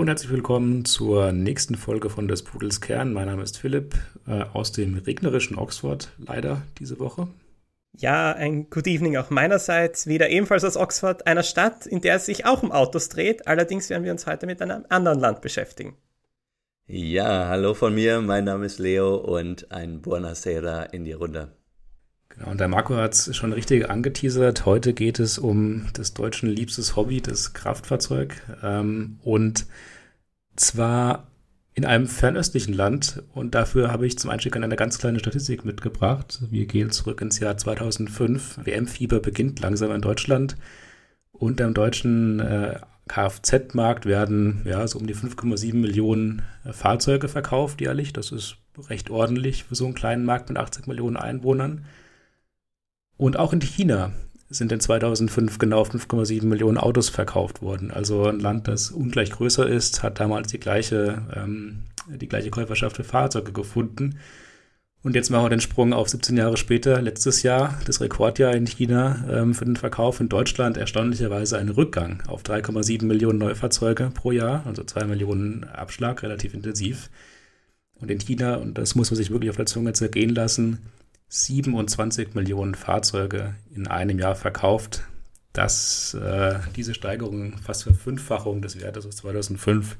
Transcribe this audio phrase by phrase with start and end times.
[0.00, 3.12] Hallo und herzlich willkommen zur nächsten Folge von des Pudels Kern.
[3.12, 3.96] Mein Name ist Philipp
[4.26, 7.28] äh, aus dem regnerischen Oxford, leider diese Woche.
[7.98, 10.06] Ja, ein Good Evening auch meinerseits.
[10.06, 13.46] Wieder ebenfalls aus Oxford, einer Stadt, in der es sich auch um Autos dreht.
[13.46, 15.98] Allerdings werden wir uns heute mit einem anderen Land beschäftigen.
[16.86, 18.22] Ja, hallo von mir.
[18.22, 21.52] Mein Name ist Leo und ein Buonasera in die Runde.
[22.40, 24.64] Genau, und der Marco hat es schon richtig angeteasert.
[24.64, 28.34] Heute geht es um das deutschen liebstes Hobby, das Kraftfahrzeug.
[28.62, 29.66] Ähm, und
[30.56, 31.26] zwar
[31.74, 33.22] in einem fernöstlichen Land.
[33.34, 36.40] Und dafür habe ich zum Einstieg eine ganz kleine Statistik mitgebracht.
[36.50, 38.60] Wir gehen zurück ins Jahr 2005.
[38.64, 40.56] WM-Fieber beginnt langsam in Deutschland.
[41.32, 47.82] Und am deutschen äh, Kfz-Markt werden ja so um die 5,7 Millionen äh, Fahrzeuge verkauft
[47.82, 48.14] jährlich.
[48.14, 48.56] Das ist
[48.88, 51.84] recht ordentlich für so einen kleinen Markt mit 80 Millionen Einwohnern.
[53.20, 54.12] Und auch in China
[54.48, 57.90] sind in 2005 genau 5,7 Millionen Autos verkauft worden.
[57.90, 62.96] Also ein Land, das ungleich größer ist, hat damals die gleiche, ähm, die gleiche Käuferschaft
[62.96, 64.18] für Fahrzeuge gefunden.
[65.02, 68.66] Und jetzt machen wir den Sprung auf 17 Jahre später, letztes Jahr, das Rekordjahr in
[68.66, 70.18] China ähm, für den Verkauf.
[70.20, 76.22] In Deutschland erstaunlicherweise ein Rückgang auf 3,7 Millionen Neufahrzeuge pro Jahr, also 2 Millionen Abschlag,
[76.22, 77.10] relativ intensiv.
[77.96, 80.78] Und in China, und das muss man sich wirklich auf der Zunge zergehen lassen,
[81.30, 85.04] 27 Millionen Fahrzeuge in einem Jahr verkauft.
[85.52, 89.96] Das, äh, diese Steigerung, fast Verfünffachung des Wertes aus 2005,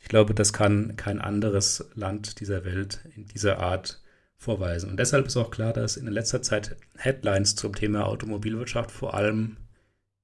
[0.00, 4.02] ich glaube, das kann kein anderes Land dieser Welt in dieser Art
[4.38, 4.90] vorweisen.
[4.90, 9.58] Und deshalb ist auch klar, dass in letzter Zeit Headlines zum Thema Automobilwirtschaft vor allem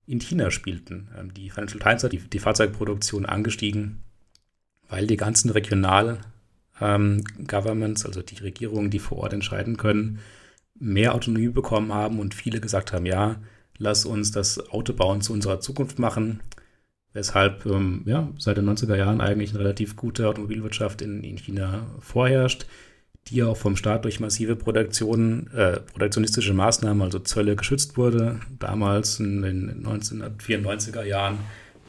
[0.06, 1.10] in China spielten.
[1.18, 4.02] Ähm, die Financial Times hat die, die Fahrzeugproduktion angestiegen,
[4.88, 6.20] weil die ganzen Regional-
[6.80, 10.20] ähm, Governments, also die Regierungen, die vor Ort entscheiden können,
[10.78, 13.36] mehr Autonomie bekommen haben und viele gesagt haben, ja,
[13.78, 16.40] lass uns das Autobauen zu unserer Zukunft machen.
[17.12, 21.86] Weshalb ähm, ja, seit den 90er Jahren eigentlich eine relativ gute Automobilwirtschaft in, in China
[21.98, 22.66] vorherrscht,
[23.26, 28.40] die auch vom Staat durch massive Produktion, äh, protektionistische Maßnahmen, also Zölle, geschützt wurde.
[28.58, 31.38] Damals in den 1994er Jahren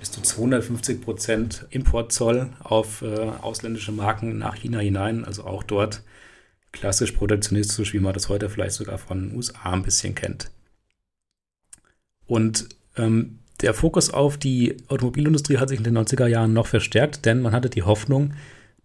[0.02, 5.24] bis zu 250 Prozent Importzoll auf äh, ausländische Marken nach China hinein.
[5.24, 6.02] Also auch dort
[6.72, 10.50] klassisch protektionistisch, wie man das heute vielleicht sogar von den USA ein bisschen kennt.
[12.26, 17.28] Und ähm, der Fokus auf die Automobilindustrie hat sich in den 90er Jahren noch verstärkt,
[17.28, 18.34] denn man hatte die Hoffnung,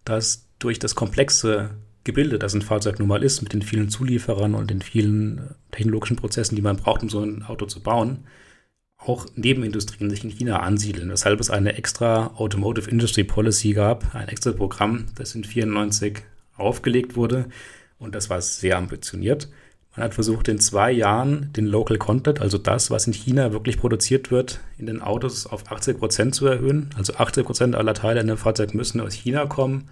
[0.05, 1.71] dass durch das komplexe
[2.05, 6.17] Gebilde, das ein Fahrzeug nun mal ist, mit den vielen Zulieferern und den vielen technologischen
[6.17, 8.27] Prozessen, die man braucht, um so ein Auto zu bauen,
[8.99, 14.29] auch Nebenindustrien sich in China ansiedeln, weshalb es eine extra Automotive Industry Policy gab, ein
[14.29, 16.23] extra Programm, das in 94
[16.57, 17.47] aufgelegt wurde
[17.99, 19.49] und das war sehr ambitioniert.
[19.97, 23.79] Man hat versucht, in zwei Jahren den Local Content, also das, was in China wirklich
[23.79, 26.91] produziert wird, in den Autos auf 80 Prozent zu erhöhen.
[26.99, 29.89] Also 80 Prozent aller Teile in dem Fahrzeug müssen aus China kommen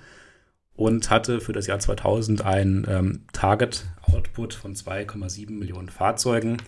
[0.77, 6.59] und hatte für das Jahr 2000 ein ähm, Target Output von 2,7 Millionen Fahrzeugen.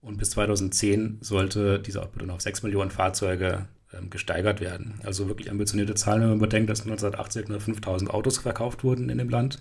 [0.00, 5.00] Und bis 2010 sollte dieser Output dann auf 6 Millionen Fahrzeuge ähm, gesteigert werden.
[5.04, 9.18] Also wirklich ambitionierte Zahlen, wenn man bedenkt, dass 1980 nur 5000 Autos verkauft wurden in
[9.18, 9.60] dem Land.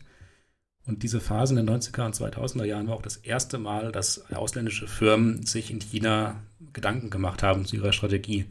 [0.85, 4.31] Und diese Phase in den 90er und 2000er Jahren war auch das erste Mal, dass
[4.31, 8.45] ausländische Firmen sich in China Gedanken gemacht haben zu ihrer Strategie.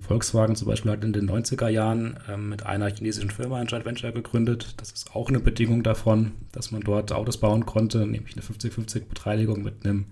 [0.00, 3.86] Volkswagen zum Beispiel hat in den 90er Jahren ähm, mit einer chinesischen Firma ein Joint
[3.86, 4.74] Venture gegründet.
[4.78, 9.06] Das ist auch eine Bedingung davon, dass man dort Autos bauen konnte, nämlich eine 50-50
[9.06, 10.06] Beteiligung mit einem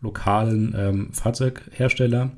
[0.00, 2.30] lokalen ähm, Fahrzeughersteller.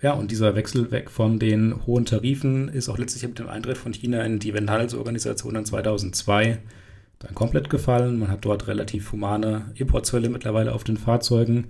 [0.00, 3.78] Ja, und dieser Wechsel weg von den hohen Tarifen ist auch letztlich mit dem Eintritt
[3.78, 6.58] von China in die Welthandelsorganisation in 2002
[7.20, 8.18] dann komplett gefallen.
[8.18, 11.68] Man hat dort relativ humane Importzölle mittlerweile auf den Fahrzeugen.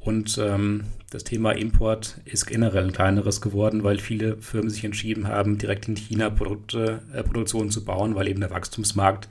[0.00, 5.28] Und ähm, das Thema Import ist generell ein kleineres geworden, weil viele Firmen sich entschieden
[5.28, 9.28] haben, direkt in China Produkte, äh, Produktionen zu bauen, weil eben der Wachstumsmarkt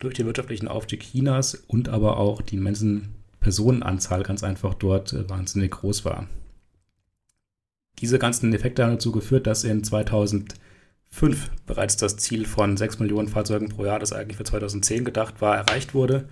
[0.00, 5.28] durch den wirtschaftlichen Aufstieg Chinas und aber auch die immensen Personenanzahl ganz einfach dort äh,
[5.28, 6.26] wahnsinnig groß war.
[7.98, 10.56] Diese ganzen Effekte haben dazu geführt, dass in 2005
[11.66, 15.56] bereits das Ziel von 6 Millionen Fahrzeugen pro Jahr, das eigentlich für 2010 gedacht war,
[15.56, 16.28] erreicht wurde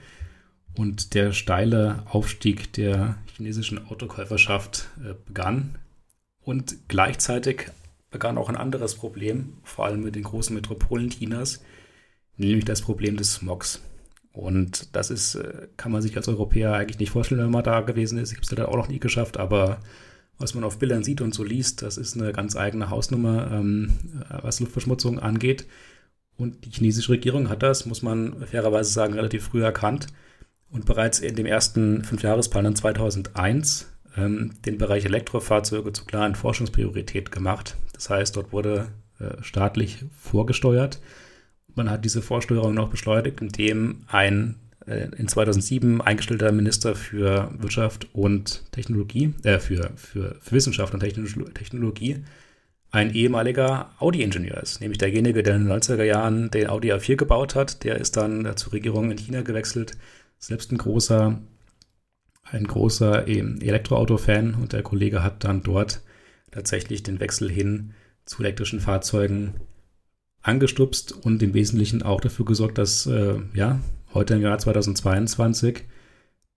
[0.76, 5.76] und der steile Aufstieg der chinesischen Autokäuferschaft äh, begann.
[6.40, 7.66] Und gleichzeitig
[8.10, 11.62] begann auch ein anderes Problem, vor allem mit den großen Metropolen Chinas,
[12.36, 13.82] nämlich das Problem des Smogs.
[14.38, 17.80] Und das ist, äh, kann man sich als Europäer eigentlich nicht vorstellen, wenn man da
[17.80, 18.30] gewesen ist.
[18.30, 19.80] Ich habe es leider auch noch nie geschafft, aber
[20.38, 23.98] was man auf Bildern sieht und so liest, das ist eine ganz eigene Hausnummer, ähm,
[24.42, 25.66] was Luftverschmutzung angeht.
[26.36, 30.06] Und die chinesische Regierung hat das, muss man fairerweise sagen, relativ früh erkannt
[30.70, 37.76] und bereits in dem ersten Fünfjahresplan 2001 ähm, den Bereich Elektrofahrzeuge zur klaren Forschungspriorität gemacht.
[37.92, 38.86] Das heißt, dort wurde
[39.18, 41.00] äh, staatlich vorgesteuert.
[41.78, 48.08] Man hat diese Vorsteuerung noch beschleunigt, indem ein äh, in 2007 eingestellter Minister für Wirtschaft
[48.12, 51.00] und Technologie, äh, für, für, für Wissenschaft und
[51.54, 52.24] Technologie
[52.90, 57.54] ein ehemaliger Audi-Ingenieur ist, nämlich derjenige, der in den 90er Jahren den Audi A4 gebaut
[57.54, 57.84] hat.
[57.84, 59.96] Der ist dann zur Regierung in China gewechselt,
[60.38, 61.38] selbst ein großer,
[62.42, 64.54] ein großer Elektroauto-Fan.
[64.54, 66.00] Und der Kollege hat dann dort
[66.50, 67.92] tatsächlich den Wechsel hin
[68.24, 69.54] zu elektrischen Fahrzeugen
[70.48, 73.80] angestupst und im Wesentlichen auch dafür gesorgt, dass äh, ja
[74.14, 75.84] heute im Jahr 2022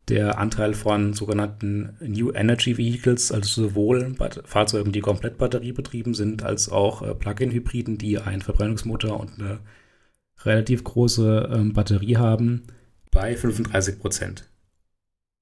[0.08, 4.16] der Anteil von sogenannten New Energy Vehicles, also sowohl
[4.46, 9.60] Fahrzeugen, die komplett batteriebetrieben sind, als auch äh, Plug-in-Hybriden, die einen Verbrennungsmotor und eine
[10.44, 12.64] relativ große ähm, Batterie haben,
[13.12, 14.51] bei 35 Prozent.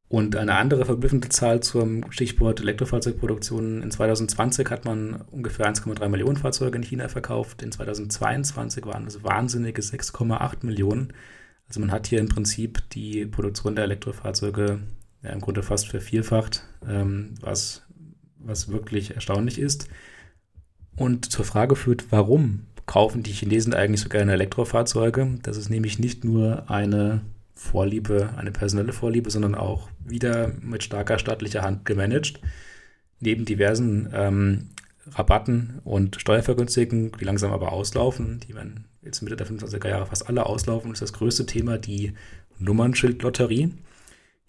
[0.09, 3.83] Und eine andere verblüffende Zahl zum Stichwort Elektrofahrzeugproduktion.
[3.83, 7.61] In 2020 hat man ungefähr 1,3 Millionen Fahrzeuge in China verkauft.
[7.61, 11.13] In 2022 waren es wahnsinnige 6,8 Millionen.
[11.67, 14.79] Also man hat hier im Prinzip die Produktion der Elektrofahrzeuge
[15.21, 17.83] ja, im Grunde fast vervierfacht, ähm, was,
[18.39, 19.89] was wirklich erstaunlich ist.
[20.95, 25.37] Und zur Frage führt, warum kaufen die Chinesen eigentlich so gerne Elektrofahrzeuge?
[25.43, 27.21] Das ist nämlich nicht nur eine
[27.59, 32.39] Vorliebe, eine personelle Vorliebe, sondern auch wieder mit starker staatlicher Hand gemanagt.
[33.19, 34.69] Neben diversen ähm,
[35.11, 40.29] Rabatten und Steuervergünstigen, die langsam aber auslaufen, die werden jetzt Mitte der 25er Jahre fast
[40.29, 42.13] alle auslaufen, ist das größte Thema die
[42.59, 43.73] Nummernschildlotterie.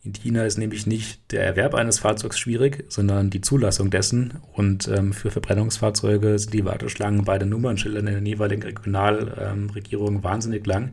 [0.05, 4.35] In China ist nämlich nicht der Erwerb eines Fahrzeugs schwierig, sondern die Zulassung dessen.
[4.53, 10.25] Und ähm, für Verbrennungsfahrzeuge sind die Warteschlangen bei den Nummernschildern in den jeweiligen Regionalregierungen ähm,
[10.25, 10.93] wahnsinnig lang.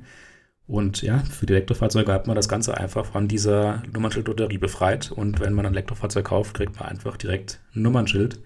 [0.67, 5.11] Und ja, für die Elektrofahrzeuge hat man das Ganze einfach von dieser Nummernschildlotterie befreit.
[5.11, 8.39] Und wenn man ein Elektrofahrzeug kauft, kriegt man einfach direkt ein Nummernschild,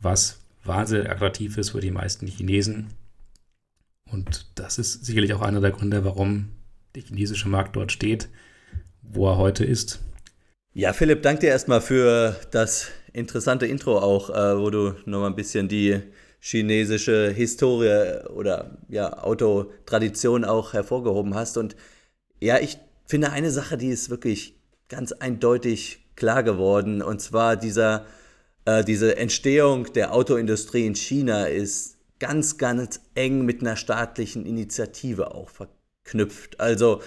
[0.00, 2.88] was wahnsinnig attraktiv ist für die meisten Chinesen.
[4.10, 6.48] Und das ist sicherlich auch einer der Gründe, warum
[6.94, 8.28] der chinesische Markt dort steht,
[9.02, 10.00] wo er heute ist.
[10.72, 15.36] Ja, Philipp, danke dir erstmal für das interessante Intro auch, äh, wo du nochmal ein
[15.36, 16.00] bisschen die
[16.40, 21.56] chinesische Historie oder ja, Autotradition auch hervorgehoben hast.
[21.56, 21.76] Und
[22.40, 24.58] ja, ich finde eine Sache, die ist wirklich
[24.88, 27.02] ganz eindeutig klar geworden.
[27.02, 28.06] Und zwar dieser,
[28.64, 35.34] äh, diese Entstehung der Autoindustrie in China ist ganz, ganz eng mit einer staatlichen Initiative
[35.34, 36.58] auch verknüpft.
[36.58, 37.02] Also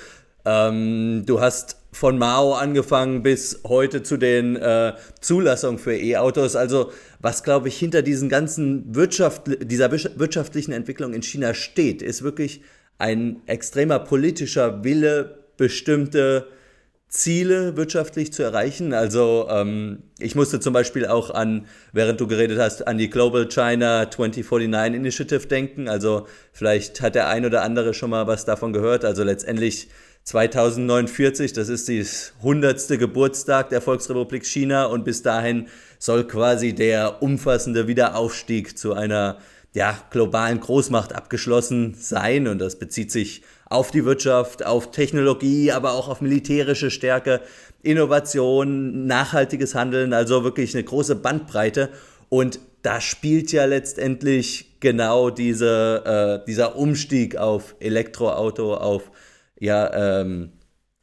[0.45, 6.55] ähm, du hast von Mao angefangen bis heute zu den äh, Zulassungen für E-Autos.
[6.55, 12.23] Also was, glaube ich, hinter diesen ganzen Wirtschaft, dieser wirtschaftlichen Entwicklung in China steht, ist
[12.23, 12.61] wirklich
[12.97, 16.47] ein extremer politischer Wille, bestimmte
[17.13, 18.91] Ziele wirtschaftlich zu erreichen.
[18.91, 23.47] Also ähm, ich musste zum Beispiel auch an, während du geredet hast, an die Global
[23.47, 25.87] China 2049 Initiative denken.
[25.87, 29.05] Also vielleicht hat der ein oder andere schon mal was davon gehört.
[29.05, 29.89] Also letztendlich
[30.23, 32.87] 2049, das ist das 100.
[32.99, 35.67] Geburtstag der Volksrepublik China und bis dahin
[35.99, 39.37] soll quasi der umfassende Wiederaufstieg zu einer
[39.73, 45.93] ja, globalen Großmacht abgeschlossen sein und das bezieht sich auf die Wirtschaft, auf Technologie, aber
[45.93, 47.41] auch auf militärische Stärke,
[47.81, 51.89] Innovation, nachhaltiges Handeln, also wirklich eine große Bandbreite.
[52.29, 59.11] Und da spielt ja letztendlich genau diese, äh, dieser Umstieg auf Elektroauto, auf,
[59.59, 60.53] ja, ähm,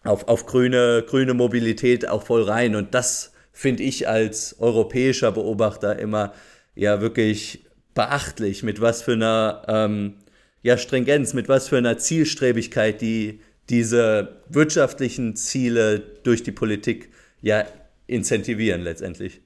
[0.02, 2.74] auf, auf grüne, grüne Mobilität auch voll rein.
[2.74, 6.32] Und das finde ich als europäischer Beobachter immer
[6.74, 10.16] ja wirklich beachtlich, mit was für einer ähm,
[10.62, 13.40] ja, Stringenz, mit was für einer Zielstrebigkeit die
[13.70, 17.64] diese wirtschaftlichen Ziele durch die Politik ja
[18.06, 19.42] incentivieren letztendlich.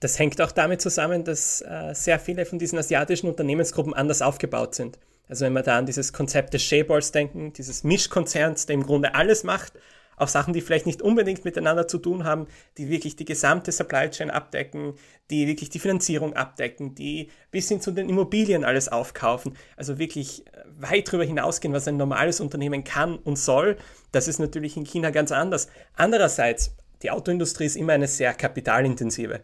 [0.00, 4.74] Das hängt auch damit zusammen, dass äh, sehr viele von diesen asiatischen Unternehmensgruppen anders aufgebaut
[4.74, 4.98] sind.
[5.30, 9.14] Also wenn wir da an dieses Konzept des Shareballs denken, dieses Mischkonzerns, der im Grunde
[9.14, 9.74] alles macht,
[10.16, 14.10] auch Sachen, die vielleicht nicht unbedingt miteinander zu tun haben, die wirklich die gesamte Supply
[14.10, 14.94] Chain abdecken,
[15.30, 20.44] die wirklich die Finanzierung abdecken, die bis hin zu den Immobilien alles aufkaufen, also wirklich
[20.48, 23.78] äh, weit darüber hinausgehen, was ein normales Unternehmen kann und soll.
[24.10, 25.68] Das ist natürlich in China ganz anders.
[25.94, 29.40] Andererseits, die Autoindustrie ist immer eine sehr kapitalintensive.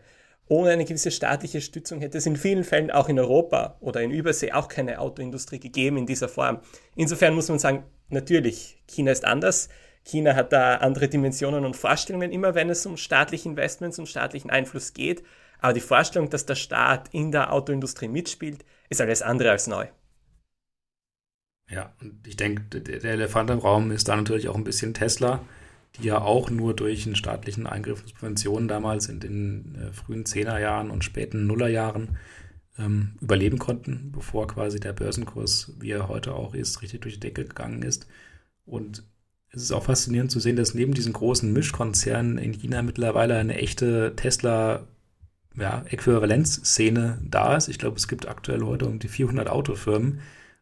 [0.48, 4.12] Ohne eine gewisse staatliche Stützung hätte es in vielen Fällen auch in Europa oder in
[4.12, 6.60] Übersee auch keine Autoindustrie gegeben in dieser Form.
[6.94, 9.68] Insofern muss man sagen, natürlich, China ist anders.
[10.04, 14.50] China hat da andere Dimensionen und Vorstellungen, immer wenn es um staatliche Investments und staatlichen
[14.50, 15.24] Einfluss geht.
[15.58, 19.88] Aber die Vorstellung, dass der Staat in der Autoindustrie mitspielt, ist alles andere als neu.
[21.68, 25.40] Ja, und ich denke, der Elefant im Raum ist da natürlich auch ein bisschen Tesla
[25.98, 30.26] die ja auch nur durch einen staatlichen Eingriff und Subventionen damals in den äh, frühen
[30.26, 32.16] Zehnerjahren und späten Nullerjahren
[32.78, 37.20] ähm, überleben konnten, bevor quasi der Börsenkurs, wie er heute auch ist, richtig durch die
[37.20, 38.06] Decke gegangen ist.
[38.64, 39.04] Und
[39.50, 43.56] es ist auch faszinierend zu sehen, dass neben diesen großen Mischkonzernen in China mittlerweile eine
[43.56, 44.86] echte Tesla
[45.56, 47.68] ja, Äquivalenzszene da ist.
[47.68, 50.20] Ich glaube, es gibt aktuell heute um die 400 Autofirmen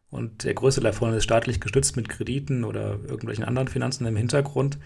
[0.09, 4.77] und der größte davon ist staatlich gestützt mit Krediten oder irgendwelchen anderen Finanzen im Hintergrund.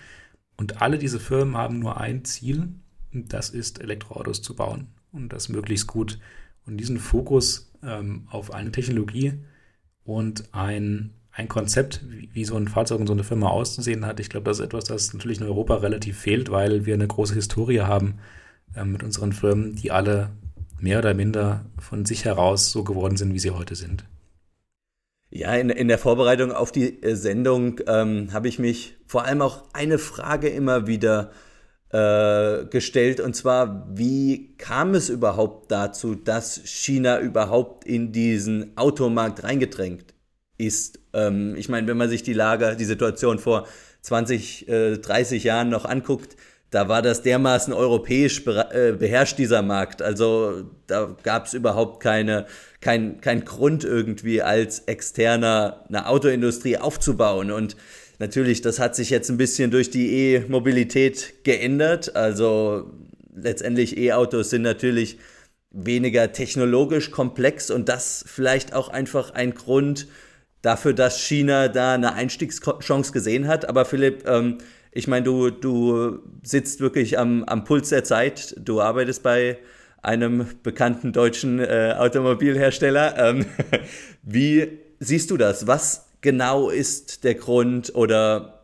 [0.60, 2.68] Und alle diese Firmen haben nur ein Ziel,
[3.14, 6.20] und das ist Elektroautos zu bauen und das möglichst gut.
[6.66, 9.36] Und diesen Fokus ähm, auf eine Technologie
[10.04, 14.20] und ein, ein Konzept, wie, wie so ein Fahrzeug und so eine Firma auszusehen hat,
[14.20, 17.36] ich glaube, das ist etwas, das natürlich in Europa relativ fehlt, weil wir eine große
[17.36, 18.16] Historie haben
[18.76, 20.30] äh, mit unseren Firmen, die alle
[20.82, 24.04] mehr oder minder von sich heraus so geworden sind, wie sie heute sind.
[25.32, 29.42] Ja, in, in der Vorbereitung auf die äh, Sendung ähm, habe ich mich vor allem
[29.42, 31.32] auch eine Frage immer wieder
[31.92, 39.44] äh, gestellt, und zwar, wie kam es überhaupt dazu, dass China überhaupt in diesen Automarkt
[39.44, 40.14] reingedrängt
[40.58, 41.00] ist?
[41.14, 43.68] Ähm, ich meine, wenn man sich die Lage, die Situation vor
[44.02, 46.36] 20, äh, 30 Jahren noch anguckt,
[46.72, 50.02] da war das dermaßen europäisch äh, beherrscht, dieser Markt.
[50.02, 52.46] Also da gab es überhaupt keine,
[52.80, 57.52] kein, kein Grund irgendwie als externer eine Autoindustrie aufzubauen.
[57.52, 57.76] Und
[58.20, 62.16] natürlich, das hat sich jetzt ein bisschen durch die E-Mobilität geändert.
[62.16, 62.92] Also
[63.36, 65.18] letztendlich E-Autos sind natürlich
[65.72, 70.08] weniger technologisch komplex und das vielleicht auch einfach ein Grund
[70.62, 73.68] dafür, dass China da eine Einstiegschance gesehen hat.
[73.68, 74.60] Aber Philipp, ähm,
[74.92, 78.56] ich meine, du, du sitzt wirklich am, am Puls der Zeit.
[78.60, 79.58] Du arbeitest bei
[80.02, 83.18] einem bekannten deutschen äh, Automobilhersteller.
[83.18, 83.46] Ähm,
[84.24, 85.68] wie siehst du das?
[85.68, 88.56] Was genau ist der Grund oder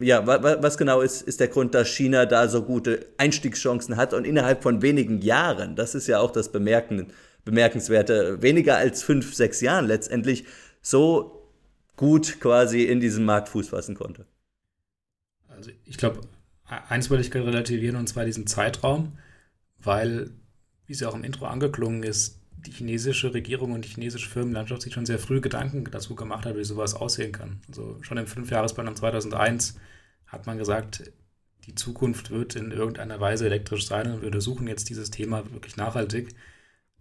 [0.00, 4.26] ja, was, genau ist, ist der Grund, dass China da so gute Einstiegschancen hat und
[4.26, 7.12] innerhalb von wenigen Jahren, das ist ja auch das Bemerken,
[7.44, 10.44] Bemerkenswerte, weniger als fünf, sechs Jahren letztendlich
[10.82, 11.48] so
[11.96, 14.26] gut quasi in diesem Markt Fuß fassen konnte?
[15.56, 16.20] Also ich glaube,
[16.64, 19.18] eins würde ich relativieren und zwar diesen Zeitraum,
[19.78, 20.30] weil,
[20.86, 24.82] wie es ja auch im Intro angeklungen ist, die chinesische Regierung und die chinesische Firmenlandschaft
[24.82, 27.60] sich schon sehr früh Gedanken dazu gemacht hat, wie sowas aussehen kann.
[27.68, 29.76] Also schon im Fünfjahresplan 2001
[30.26, 31.12] hat man gesagt,
[31.66, 35.76] die Zukunft wird in irgendeiner Weise elektrisch sein und wir untersuchen jetzt dieses Thema wirklich
[35.76, 36.34] nachhaltig.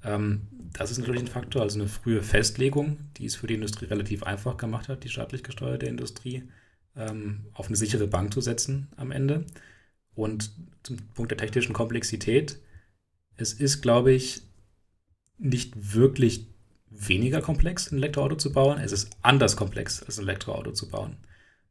[0.03, 3.86] Ähm, das ist natürlich ein Faktor, also eine frühe Festlegung, die es für die Industrie
[3.86, 6.43] relativ einfach gemacht hat, die staatlich gesteuerte Industrie
[6.95, 9.45] ähm, auf eine sichere Bank zu setzen am Ende.
[10.15, 10.51] Und
[10.83, 12.59] zum Punkt der technischen Komplexität,
[13.35, 14.43] es ist, glaube ich,
[15.38, 16.47] nicht wirklich
[16.89, 18.79] weniger komplex, ein Elektroauto zu bauen.
[18.79, 21.17] Es ist anders komplex, als ein Elektroauto zu bauen.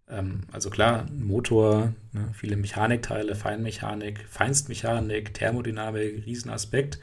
[0.09, 6.99] Ähm, also klar, Motor, ne, viele Mechanikteile, Feinmechanik, Feinstmechanik, Thermodynamik, Riesenaspekt.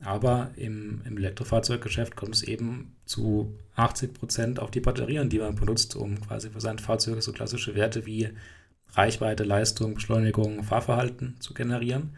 [0.00, 5.54] Aber im, im Elektrofahrzeuggeschäft kommt es eben zu 80 Prozent auf die Batterien, die man
[5.54, 8.30] benutzt, um quasi für sein Fahrzeug so klassische Werte wie
[8.90, 12.16] Reichweite, Leistung, Beschleunigung, Fahrverhalten zu generieren.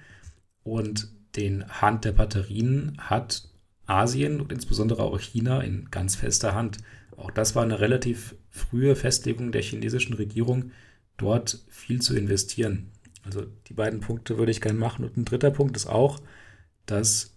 [0.62, 3.49] Und den Hand der Batterien hat
[3.87, 6.78] Asien und insbesondere auch China in ganz fester Hand.
[7.16, 10.73] Auch das war eine relativ frühe Festlegung der chinesischen Regierung,
[11.16, 12.90] dort viel zu investieren.
[13.25, 15.04] Also die beiden Punkte würde ich gerne machen.
[15.04, 16.21] Und ein dritter Punkt ist auch,
[16.85, 17.36] dass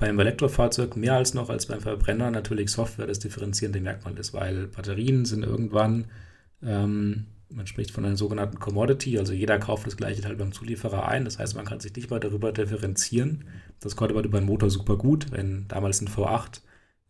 [0.00, 4.66] beim Elektrofahrzeug mehr als noch als beim Verbrenner natürlich Software das differenzierende Merkmal ist, weil
[4.66, 6.06] Batterien sind irgendwann,
[6.62, 11.06] ähm, man spricht von einer sogenannten Commodity, also jeder kauft das gleiche Teil beim Zulieferer
[11.06, 11.24] ein.
[11.26, 13.44] Das heißt, man kann sich nicht mal darüber differenzieren.
[13.80, 16.60] Das konnte man über den Motor super gut, wenn damals ein V8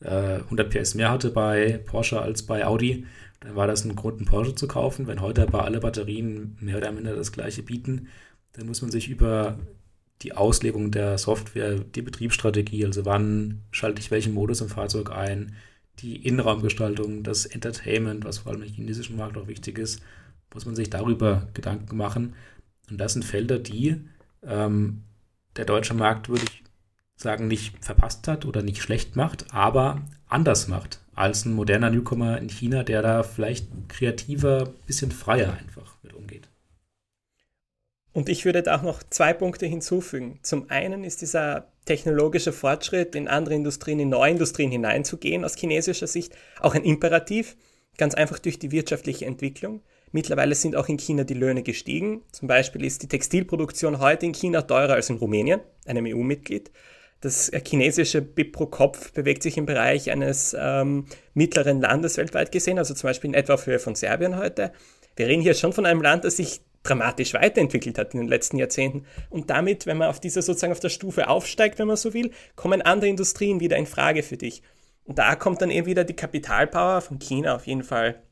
[0.01, 3.07] äh, 100 PS mehr hatte bei Porsche als bei Audi,
[3.41, 5.07] dann war das ein Grund, einen Porsche zu kaufen.
[5.07, 8.09] Wenn heute aber alle Batterien mehr oder minder das gleiche bieten,
[8.53, 9.59] dann muss man sich über
[10.23, 15.57] die Auslegung der Software, die Betriebsstrategie, also wann schalte ich welchen Modus im Fahrzeug ein,
[16.01, 20.03] die Innenraumgestaltung, das Entertainment, was vor allem im chinesischen Markt auch wichtig ist,
[20.53, 22.35] muss man sich darüber Gedanken machen.
[22.91, 23.97] Und das sind Felder, die
[24.43, 25.03] ähm,
[25.57, 26.65] der deutsche Markt, würde ich
[27.17, 32.39] sagen, nicht verpasst hat oder nicht schlecht macht, aber anders macht als ein moderner Newcomer
[32.39, 36.15] in China, der da vielleicht kreativer, bisschen freier einfach mit.
[38.21, 40.41] Und ich würde da auch noch zwei Punkte hinzufügen.
[40.43, 46.07] Zum einen ist dieser technologische Fortschritt in andere Industrien, in neue Industrien hineinzugehen aus chinesischer
[46.07, 47.57] Sicht auch ein Imperativ,
[47.97, 49.81] ganz einfach durch die wirtschaftliche Entwicklung.
[50.13, 52.21] Mittlerweile sind auch in China die Löhne gestiegen.
[52.31, 56.71] Zum Beispiel ist die Textilproduktion heute in China teurer als in Rumänien, einem EU-Mitglied.
[57.23, 62.77] Das chinesische BIP pro Kopf bewegt sich im Bereich eines ähm, mittleren Landes weltweit gesehen,
[62.77, 64.73] also zum Beispiel in etwa auf Höhe von Serbien heute.
[65.17, 68.57] Wir reden hier schon von einem Land, das sich dramatisch weiterentwickelt hat in den letzten
[68.57, 69.05] Jahrzehnten.
[69.29, 72.31] Und damit, wenn man auf dieser sozusagen auf der Stufe aufsteigt, wenn man so will,
[72.57, 74.63] kommen andere Industrien wieder in Frage für dich.
[75.05, 78.23] Und da kommt dann eben wieder die Kapitalpower von China auf jeden Fall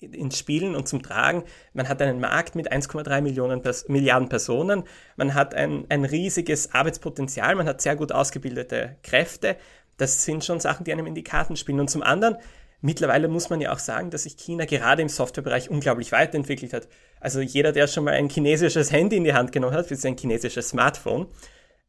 [0.00, 1.44] ins Spielen und zum Tragen.
[1.72, 4.84] Man hat einen Markt mit 1,3 Millionen Pers Milliarden Personen,
[5.16, 9.56] man hat ein, ein riesiges Arbeitspotenzial, man hat sehr gut ausgebildete Kräfte.
[9.98, 11.80] Das sind schon Sachen, die einem in die Karten spielen.
[11.80, 12.36] Und zum anderen,
[12.80, 16.88] mittlerweile muss man ja auch sagen, dass sich China gerade im Softwarebereich unglaublich weiterentwickelt hat.
[17.20, 20.16] Also jeder, der schon mal ein chinesisches Handy in die Hand genommen hat, ist ein
[20.16, 21.28] chinesisches Smartphone,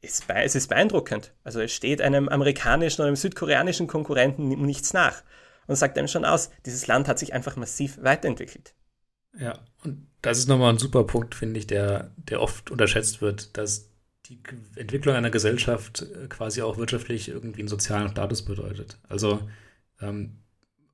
[0.02, 1.34] ist, es ist beeindruckend.
[1.44, 5.24] Also es steht einem amerikanischen oder einem südkoreanischen Konkurrenten nichts nach
[5.68, 8.74] und sagt einem schon aus, dieses Land hat sich einfach massiv weiterentwickelt.
[9.40, 13.58] Ja, und das ist nochmal ein super Punkt, finde ich, der, der oft unterschätzt wird,
[13.58, 13.90] dass
[14.26, 14.42] die
[14.76, 19.00] Entwicklung einer Gesellschaft äh, quasi auch wirtschaftlich irgendwie einen sozialen Status bedeutet.
[19.08, 19.40] Also
[20.02, 20.41] ähm,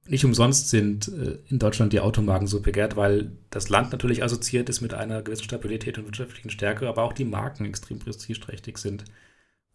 [0.10, 4.70] nicht umsonst sind äh, in Deutschland die Automarken so begehrt, weil das Land natürlich assoziiert
[4.70, 9.06] ist mit einer gewissen Stabilität und wirtschaftlichen Stärke, aber auch die Marken extrem prestigeträchtig sind.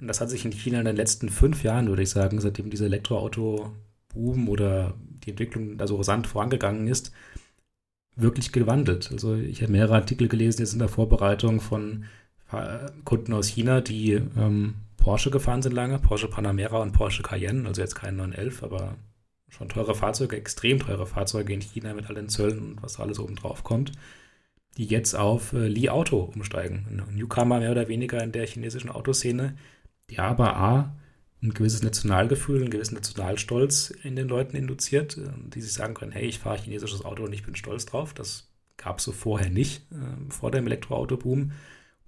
[0.01, 2.71] Und das hat sich in China in den letzten fünf Jahren, würde ich sagen, seitdem
[2.71, 3.73] diese Elektroauto
[4.12, 7.12] Boom oder die Entwicklung da so rasant vorangegangen ist,
[8.17, 9.11] wirklich gewandelt.
[9.12, 12.05] Also ich habe mehrere Artikel gelesen jetzt in der Vorbereitung von
[12.53, 17.67] äh, Kunden aus China, die ähm, Porsche gefahren sind lange, Porsche Panamera und Porsche Cayenne,
[17.67, 18.97] also jetzt kein 911, aber
[19.52, 23.37] schon teure Fahrzeuge, extrem teure Fahrzeuge in China mit allen Zöllen und was alles oben
[23.37, 23.92] drauf kommt,
[24.78, 26.87] die jetzt auf äh, Li Auto umsteigen.
[26.88, 29.56] Ein Newcomer mehr oder weniger in der chinesischen Autoszene,
[30.11, 30.97] die aber A,
[31.42, 36.12] ein gewisses Nationalgefühl, einen gewissen Nationalstolz in den Leuten induziert, äh, die sich sagen können,
[36.12, 38.15] hey, ich fahre chinesisches Auto und ich bin stolz drauf.
[38.15, 41.52] Das gab es so vorher nicht, äh, vor dem Elektroautoboom.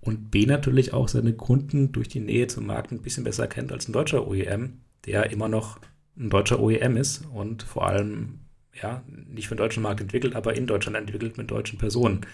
[0.00, 3.70] Und B natürlich auch seine Kunden durch die Nähe zum Markt ein bisschen besser kennt
[3.70, 5.78] als ein deutscher OEM, der immer noch
[6.16, 8.40] ein deutscher OEM ist und vor allem
[8.72, 12.27] ja nicht für den deutschen Markt entwickelt, aber in Deutschland entwickelt mit deutschen Personen.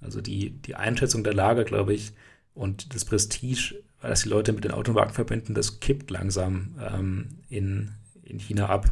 [0.00, 2.12] Also die, die Einschätzung der Lage, glaube ich,
[2.54, 7.90] und das Prestige das die Leute mit den Automarken verbinden, das kippt langsam ähm, in,
[8.22, 8.86] in China ab.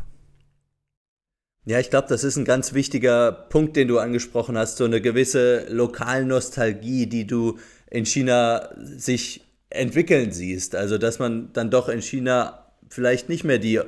[1.64, 5.00] Ja, ich glaube, das ist ein ganz wichtiger Punkt, den du angesprochen hast, so eine
[5.00, 7.58] gewisse Lokalnostalgie, die du
[7.90, 10.76] in China sich entwickeln siehst.
[10.76, 13.80] Also, dass man dann doch in China vielleicht nicht mehr die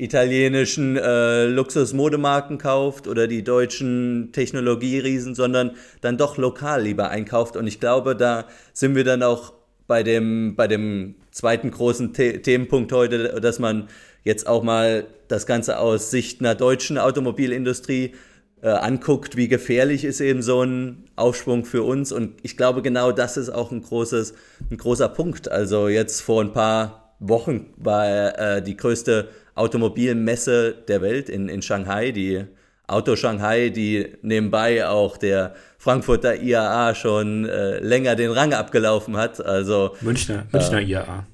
[0.00, 7.56] italienischen äh, Luxusmodemarken kauft oder die deutschen Technologieriesen, sondern dann doch lokal lieber einkauft.
[7.56, 9.52] Und ich glaube, da sind wir dann auch
[9.86, 13.88] bei dem, bei dem zweiten großen The Themenpunkt heute, dass man
[14.24, 18.14] jetzt auch mal das Ganze aus Sicht einer deutschen Automobilindustrie
[18.62, 22.10] äh, anguckt, wie gefährlich ist eben so ein Aufschwung für uns.
[22.10, 24.34] Und ich glaube, genau das ist auch ein, großes,
[24.70, 25.50] ein großer Punkt.
[25.50, 31.62] Also jetzt vor ein paar Wochen war äh, die größte Automobilmesse der Welt in, in
[31.62, 32.44] Shanghai, die
[32.86, 39.44] Auto Shanghai, die nebenbei auch der Frankfurter IAA schon äh, länger den Rang abgelaufen hat.
[39.44, 41.26] Also Münchner, Münchner äh, IAA.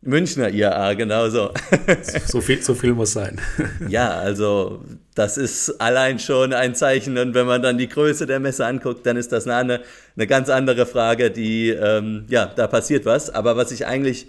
[0.00, 1.52] Münchner IAA, genau so.
[2.26, 3.40] so, viel, so viel muss sein.
[3.88, 4.82] ja, also
[5.14, 7.18] das ist allein schon ein Zeichen.
[7.18, 9.80] Und wenn man dann die Größe der Messe anguckt, dann ist das eine,
[10.16, 13.28] eine ganz andere Frage, die, ähm, ja, da passiert was.
[13.28, 14.28] Aber was ich eigentlich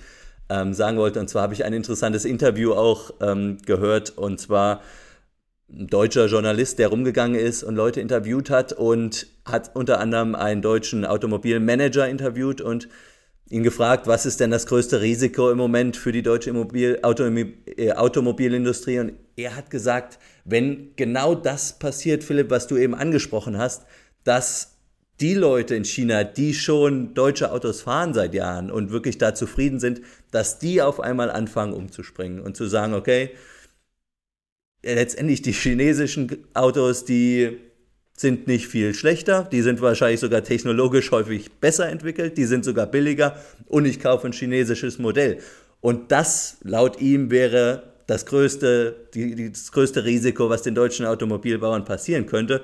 [0.50, 4.82] ähm, sagen wollte, und zwar habe ich ein interessantes Interview auch ähm, gehört, und zwar
[5.72, 10.62] ein deutscher Journalist, der rumgegangen ist und Leute interviewt hat und hat unter anderem einen
[10.62, 12.90] deutschen Automobilmanager interviewt und
[13.50, 17.54] ihn gefragt, was ist denn das größte Risiko im Moment für die deutsche Immobil Automobil
[17.78, 19.00] äh, Automobilindustrie?
[19.00, 23.86] Und er hat gesagt, wenn genau das passiert, Philipp, was du eben angesprochen hast,
[24.24, 24.79] dass
[25.22, 29.80] die Leute in China, die schon deutsche Autos fahren seit Jahren und wirklich da zufrieden
[29.80, 30.02] sind,
[30.32, 33.32] dass die auf einmal anfangen umzuspringen und zu sagen, okay,
[34.84, 37.58] letztendlich die chinesischen Autos, die
[38.16, 42.86] sind nicht viel schlechter, die sind wahrscheinlich sogar technologisch häufig besser entwickelt, die sind sogar
[42.86, 45.40] billiger und ich kaufe ein chinesisches Modell.
[45.82, 51.86] Und das laut ihm wäre das größte, die, das größte Risiko, was den deutschen Automobilbauern
[51.86, 52.64] passieren könnte,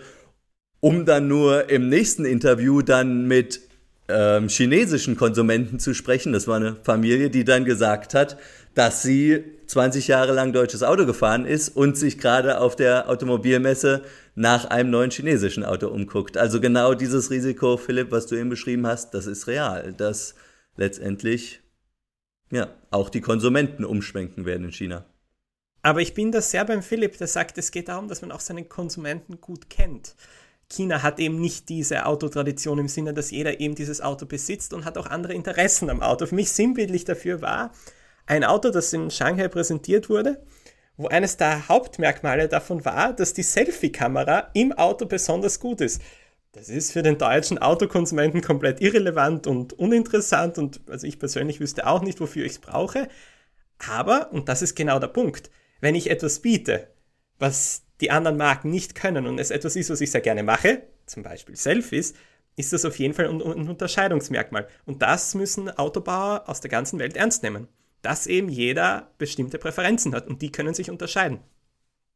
[0.86, 3.60] um dann nur im nächsten Interview dann mit
[4.08, 6.32] ähm, chinesischen Konsumenten zu sprechen.
[6.32, 8.38] Das war eine Familie, die dann gesagt hat,
[8.76, 14.04] dass sie 20 Jahre lang deutsches Auto gefahren ist und sich gerade auf der Automobilmesse
[14.36, 16.38] nach einem neuen chinesischen Auto umguckt.
[16.38, 20.36] Also genau dieses Risiko, Philipp, was du eben beschrieben hast, das ist real, dass
[20.78, 21.62] letztendlich
[22.52, 25.04] ja auch die Konsumenten umschwenken werden in China.
[25.82, 28.39] Aber ich bin da sehr beim Philipp, der sagt, es geht darum, dass man auch
[28.39, 30.15] seinen Konsumenten gut kennt.
[30.69, 34.86] China hat eben nicht diese Autotradition im Sinne, dass jeder eben dieses Auto besitzt und
[34.86, 36.25] hat auch andere Interessen am Auto.
[36.25, 37.71] Für mich sinnbildlich dafür war
[38.25, 40.43] ein Auto, das in Shanghai präsentiert wurde,
[40.97, 46.01] wo eines der Hauptmerkmale davon war, dass die Selfie-Kamera im Auto besonders gut ist.
[46.54, 51.86] Das ist für den deutschen Autokonsumenten komplett irrelevant und uninteressant und also ich persönlich wüsste
[51.86, 53.10] auch nicht, wofür ich es brauche.
[53.78, 55.51] Aber, und das ist genau der Punkt,
[55.82, 56.88] wenn ich etwas biete,
[57.39, 60.84] was die anderen Marken nicht können und es etwas ist, was ich sehr gerne mache,
[61.06, 62.14] zum Beispiel Selfies,
[62.58, 64.68] ist das auf jeden Fall ein, ein Unterscheidungsmerkmal.
[64.86, 67.68] Und das müssen Autobauer aus der ganzen Welt ernst nehmen.
[68.02, 71.40] Dass eben jeder bestimmte Präferenzen hat und die können sich unterscheiden.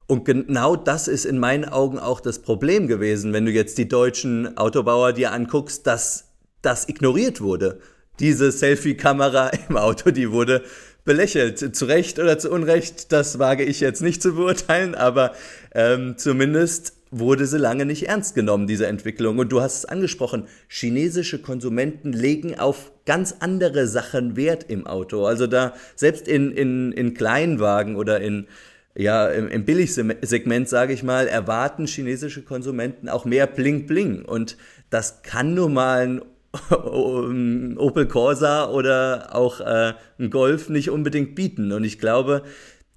[0.08, 3.88] Und genau das ist in meinen Augen auch das Problem gewesen, wenn du jetzt die
[3.88, 7.80] deutschen Autobauer dir anguckst, dass das ignoriert wurde.
[8.20, 10.64] Diese Selfie-Kamera im Auto, die wurde
[11.10, 11.76] belächelt.
[11.76, 15.34] Zu Recht oder zu Unrecht, das wage ich jetzt nicht zu beurteilen, aber
[15.74, 19.40] ähm, zumindest wurde sie lange nicht ernst genommen, diese Entwicklung.
[19.40, 25.26] Und du hast es angesprochen, chinesische Konsumenten legen auf ganz andere Sachen Wert im Auto.
[25.26, 28.46] Also da, selbst in, in, in Kleinwagen oder in,
[28.94, 34.26] ja, im, im Billigsegment, sage ich mal, erwarten chinesische Konsumenten auch mehr Bling Bling.
[34.26, 34.58] Und
[34.92, 36.22] das kann nun mal ein
[36.72, 41.72] Opel Corsa oder auch äh, ein Golf nicht unbedingt bieten.
[41.72, 42.44] Und ich glaube,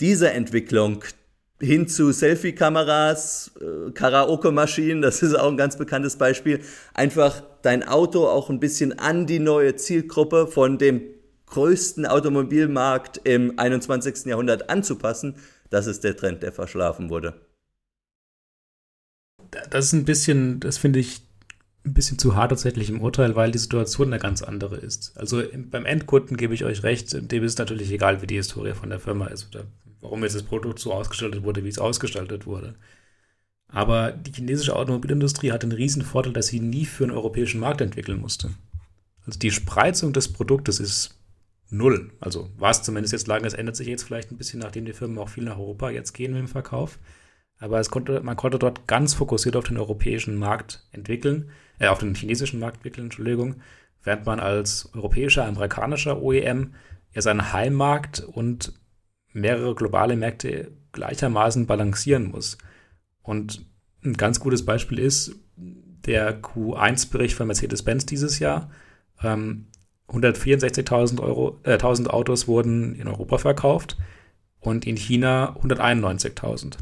[0.00, 1.04] diese Entwicklung
[1.60, 6.60] hin zu Selfie-Kameras, äh, Karaoke-Maschinen, das ist auch ein ganz bekanntes Beispiel,
[6.92, 11.02] einfach dein Auto auch ein bisschen an die neue Zielgruppe von dem
[11.46, 14.26] größten Automobilmarkt im 21.
[14.26, 15.36] Jahrhundert anzupassen,
[15.70, 17.34] das ist der Trend, der verschlafen wurde.
[19.70, 21.22] Das ist ein bisschen, das finde ich
[21.84, 25.12] ein bisschen zu hart tatsächlich im Urteil, weil die Situation eine ganz andere ist.
[25.16, 28.90] Also beim Endkunden gebe ich euch recht, dem ist natürlich egal, wie die Historie von
[28.90, 29.64] der Firma ist oder
[30.00, 32.74] warum jetzt das Produkt so ausgestaltet wurde, wie es ausgestaltet wurde.
[33.66, 37.80] Aber die chinesische Automobilindustrie hat den riesen Vorteil, dass sie nie für einen europäischen Markt
[37.80, 38.50] entwickeln musste.
[39.26, 41.18] Also die Spreizung des Produktes ist
[41.70, 42.12] null.
[42.20, 44.92] Also war es zumindest jetzt lange, es ändert sich jetzt vielleicht ein bisschen, nachdem die
[44.92, 46.98] Firmen auch viel nach Europa jetzt gehen mit dem Verkauf.
[47.58, 52.14] Aber konnte, man konnte dort ganz fokussiert auf den europäischen Markt entwickeln äh, auf den
[52.14, 53.56] chinesischen Markt entwickeln, Entschuldigung,
[54.02, 56.74] während man als europäischer, amerikanischer OEM
[57.12, 58.72] ja seinen Heimmarkt und
[59.32, 62.58] mehrere globale Märkte gleichermaßen balancieren muss.
[63.22, 63.64] Und
[64.04, 68.70] ein ganz gutes Beispiel ist der Q1-Bericht von Mercedes-Benz dieses Jahr.
[69.22, 69.68] Ähm,
[70.08, 73.96] 164.000 äh, 1000 Autos wurden in Europa verkauft
[74.60, 76.76] und in China 191.000.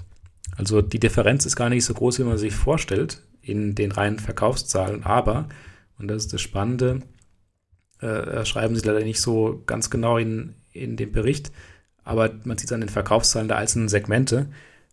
[0.57, 4.19] Also die Differenz ist gar nicht so groß, wie man sich vorstellt in den reinen
[4.19, 5.49] Verkaufszahlen, aber,
[5.99, 7.01] und das ist das Spannende,
[8.01, 11.53] äh, schreiben sie leider nicht so ganz genau in, in dem Bericht,
[12.05, 14.49] aber man sieht es an den Verkaufszahlen der einzelnen Segmente,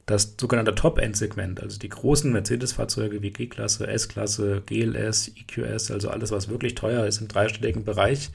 [0.06, 6.48] das sogenannte Top-End-Segment, also die großen Mercedes-Fahrzeuge wie G-Klasse, S-Klasse, GLS, EQS, also alles, was
[6.48, 8.32] wirklich teuer ist im dreistelligen Bereich,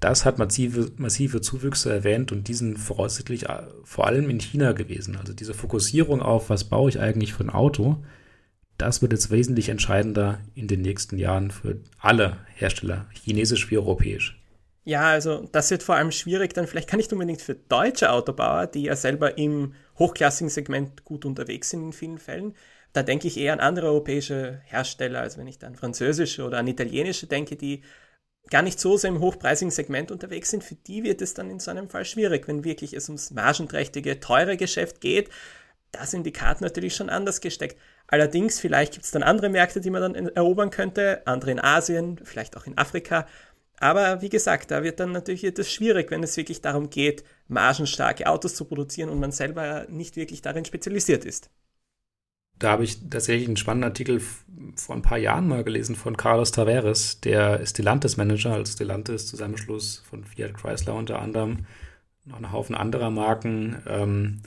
[0.00, 5.16] das hat massive, massive Zuwüchse erwähnt und diesen voraussichtlich äh, vor allem in China gewesen.
[5.16, 8.02] Also diese Fokussierung auf, was baue ich eigentlich für ein Auto,
[8.78, 14.40] das wird jetzt wesentlich entscheidender in den nächsten Jahren für alle Hersteller, chinesisch wie europäisch.
[14.84, 18.66] Ja, also das wird vor allem schwierig, dann vielleicht kann nicht unbedingt für deutsche Autobauer,
[18.66, 22.54] die ja selber im hochklassigen Segment gut unterwegs sind in vielen Fällen.
[22.92, 26.68] Da denke ich eher an andere europäische Hersteller, als wenn ich dann französische oder an
[26.68, 27.82] italienische denke, die
[28.50, 30.62] gar nicht so sehr im hochpreisigen Segment unterwegs sind.
[30.62, 34.20] Für die wird es dann in so einem Fall schwierig, wenn wirklich es ums margenträchtige,
[34.20, 35.30] teure Geschäft geht.
[35.92, 37.78] Da sind die Karten natürlich schon anders gesteckt.
[38.14, 42.20] Allerdings, vielleicht gibt es dann andere Märkte, die man dann erobern könnte, andere in Asien,
[42.22, 43.26] vielleicht auch in Afrika.
[43.80, 48.28] Aber wie gesagt, da wird dann natürlich etwas schwierig, wenn es wirklich darum geht, margenstarke
[48.28, 51.50] Autos zu produzieren und man selber nicht wirklich darin spezialisiert ist.
[52.56, 54.22] Da habe ich tatsächlich einen spannenden Artikel
[54.76, 60.04] vor ein paar Jahren mal gelesen von Carlos Tavares, der Stellantis Manager, also Stellantis Zusammenschluss
[60.08, 61.66] von Fiat Chrysler unter anderem,
[62.26, 63.82] noch einen Haufen anderer Marken.
[63.88, 64.42] Ähm,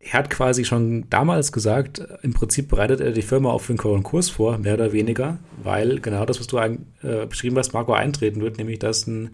[0.00, 4.30] er hat quasi schon damals gesagt, im Prinzip bereitet er die Firma auf den Kurs
[4.30, 8.40] vor, mehr oder weniger, weil genau das, was du ein, äh, beschrieben hast, Marco, eintreten
[8.40, 9.30] wird, nämlich dass ein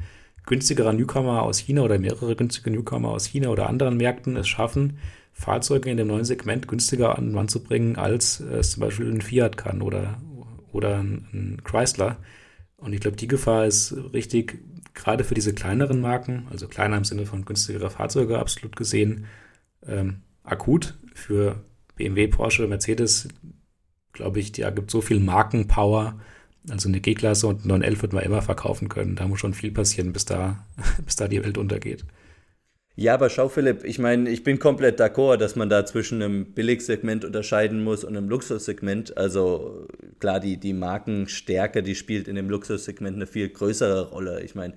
[0.46, 4.98] günstigerer Newcomer aus China oder mehrere günstige Newcomer aus China oder anderen Märkten es schaffen,
[5.33, 9.11] Fahrzeuge in dem neuen Segment günstiger an den Mann zu bringen, als es zum Beispiel
[9.11, 10.20] ein Fiat kann oder,
[10.72, 12.18] oder ein, Chrysler.
[12.77, 14.62] Und ich glaube, die Gefahr ist richtig,
[14.94, 19.27] gerade für diese kleineren Marken, also kleiner im Sinne von günstigere Fahrzeuge absolut gesehen,
[19.87, 20.94] ähm, akut.
[21.14, 21.64] Für
[21.96, 23.28] BMW, Porsche, Mercedes,
[24.12, 26.20] glaube ich, da gibt so viel Markenpower.
[26.70, 29.16] Also eine G-Klasse und ein 911 wird man immer verkaufen können.
[29.16, 30.64] Da muss schon viel passieren, bis da,
[31.04, 32.04] bis da die Welt untergeht.
[32.96, 36.54] Ja, aber schau, Philipp, ich meine, ich bin komplett d'accord, dass man da zwischen einem
[36.54, 39.16] Billigsegment unterscheiden muss und einem Luxussegment.
[39.16, 39.88] Also
[40.20, 44.42] klar, die, die Markenstärke, die spielt in dem Luxussegment eine viel größere Rolle.
[44.42, 44.74] Ich meine,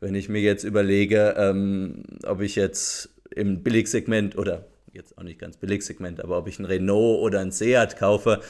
[0.00, 4.66] wenn ich mir jetzt überlege, ähm, ob ich jetzt im Billigsegment oder
[4.98, 8.40] jetzt auch nicht ganz Billigsegment, aber ob ich ein Renault oder ein Seat kaufe,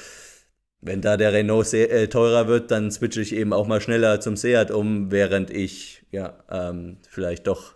[0.80, 4.37] wenn da der Renault äh, teurer wird, dann switche ich eben auch mal schneller zum
[4.37, 7.74] Seat um, während ich ja ähm, vielleicht doch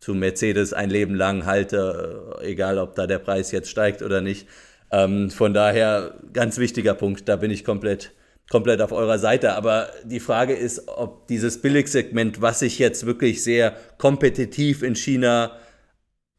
[0.00, 4.20] zu Mercedes ein Leben lang halte, äh, egal ob da der Preis jetzt steigt oder
[4.20, 4.46] nicht.
[4.90, 8.12] Ähm, von daher ganz wichtiger Punkt, da bin ich komplett,
[8.48, 9.54] komplett auf eurer Seite.
[9.54, 15.58] Aber die Frage ist, ob dieses Billigsegment, was sich jetzt wirklich sehr kompetitiv in China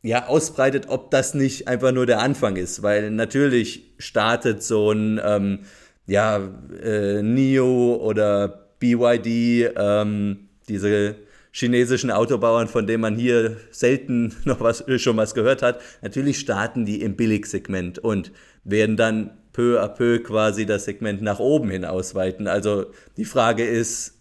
[0.02, 5.20] ja, ausbreitet, ob das nicht einfach nur der Anfang ist, weil natürlich startet so ein
[5.24, 5.60] ähm,
[6.08, 6.40] ja,
[6.82, 11.16] äh, NIO oder BYD, ähm, diese
[11.52, 16.86] chinesischen Autobauern, von denen man hier selten noch was, schon was gehört hat, natürlich starten
[16.86, 18.32] die im Billigsegment und
[18.64, 22.48] werden dann peu à peu quasi das Segment nach oben hin ausweiten.
[22.48, 22.86] Also
[23.18, 24.20] die Frage ist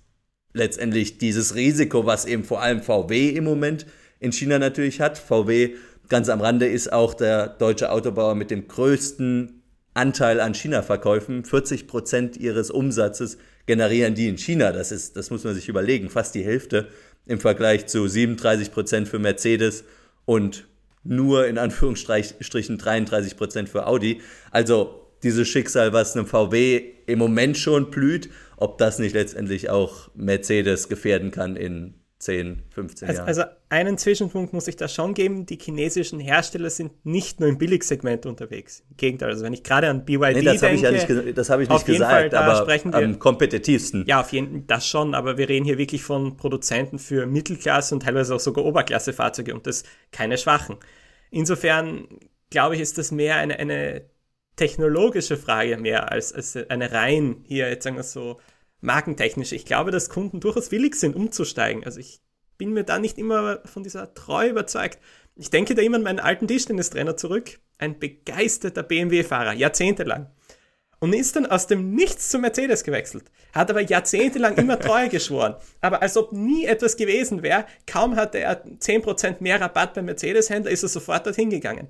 [0.53, 3.87] letztendlich dieses Risiko, was eben vor allem VW im Moment
[4.21, 5.19] in China natürlich hat.
[5.19, 5.75] VW
[6.09, 9.63] ganz am Rande ist auch der deutsche Autobauer mit dem größten
[9.95, 11.45] Anteil an China-Verkäufen.
[11.45, 14.73] 40 Prozent ihres Umsatzes generieren die in China.
[14.73, 16.89] Das ist, das muss man sich überlegen, fast die Hälfte
[17.27, 19.85] im Vergleich zu 37 Prozent für Mercedes
[20.25, 20.67] und
[21.05, 24.21] nur in Anführungsstrichen 33 Prozent für Audi.
[24.51, 30.11] Also dieses Schicksal, was einem VW im Moment schon blüht, ob das nicht letztendlich auch
[30.15, 33.29] Mercedes gefährden kann in 10, 15 also, Jahren.
[33.29, 37.59] Also einen Zwischenpunkt muss ich da schon geben, die chinesischen Hersteller sind nicht nur im
[37.59, 38.83] Billigsegment unterwegs.
[38.91, 41.49] Im Gegenteil, also wenn ich gerade an BYD nee, das denke, ich ja nicht, das
[41.49, 44.05] habe ich nicht gesagt, Fall, aber wir, am kompetitivsten.
[44.07, 47.95] Ja, auf jeden Fall das schon, aber wir reden hier wirklich von Produzenten für Mittelklasse
[47.95, 50.77] und teilweise auch sogar Oberklassefahrzeuge und das keine schwachen.
[51.31, 52.09] Insofern
[52.51, 54.03] glaube ich, ist das mehr eine, eine
[54.57, 58.41] technologische Frage mehr als, als eine rein hier jetzt sagen wir so
[58.81, 59.53] markentechnisch.
[59.53, 61.85] Ich glaube, dass Kunden durchaus willig sind, umzusteigen.
[61.85, 62.21] Also ich
[62.59, 64.99] bin mir da nicht immer von dieser Treue überzeugt.
[65.37, 67.61] Ich denke da immer an meinen alten Tischtennistrainer zurück.
[67.79, 70.31] Ein begeisterter BMW-Fahrer, jahrzehntelang.
[71.01, 73.31] Und ist dann aus dem Nichts zu Mercedes gewechselt.
[73.53, 75.55] Hat aber jahrzehntelang immer Treue geschworen.
[75.81, 80.73] Aber als ob nie etwas gewesen wäre, kaum hatte er 10% mehr Rabatt beim Mercedes-Händler,
[80.73, 81.89] ist er sofort dorthin gegangen.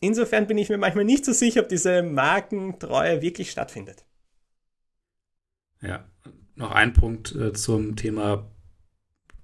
[0.00, 4.04] Insofern bin ich mir manchmal nicht so sicher, ob diese Markentreue wirklich stattfindet.
[5.82, 6.08] Ja,
[6.56, 8.50] noch ein Punkt äh, zum Thema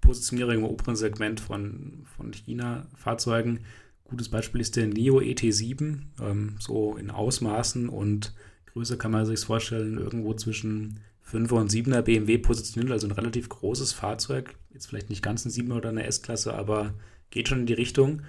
[0.00, 3.60] Positionierung im oberen Segment von, von China-Fahrzeugen.
[4.04, 8.34] Gutes Beispiel ist der NIO ET7, ähm, so in Ausmaßen und
[8.72, 13.48] Größe kann man sich vorstellen, irgendwo zwischen 5er und 7er BMW positioniert, also ein relativ
[13.48, 14.54] großes Fahrzeug.
[14.72, 16.94] Jetzt vielleicht nicht ganz ein 7er oder eine S-Klasse, aber
[17.30, 18.22] geht schon in die Richtung.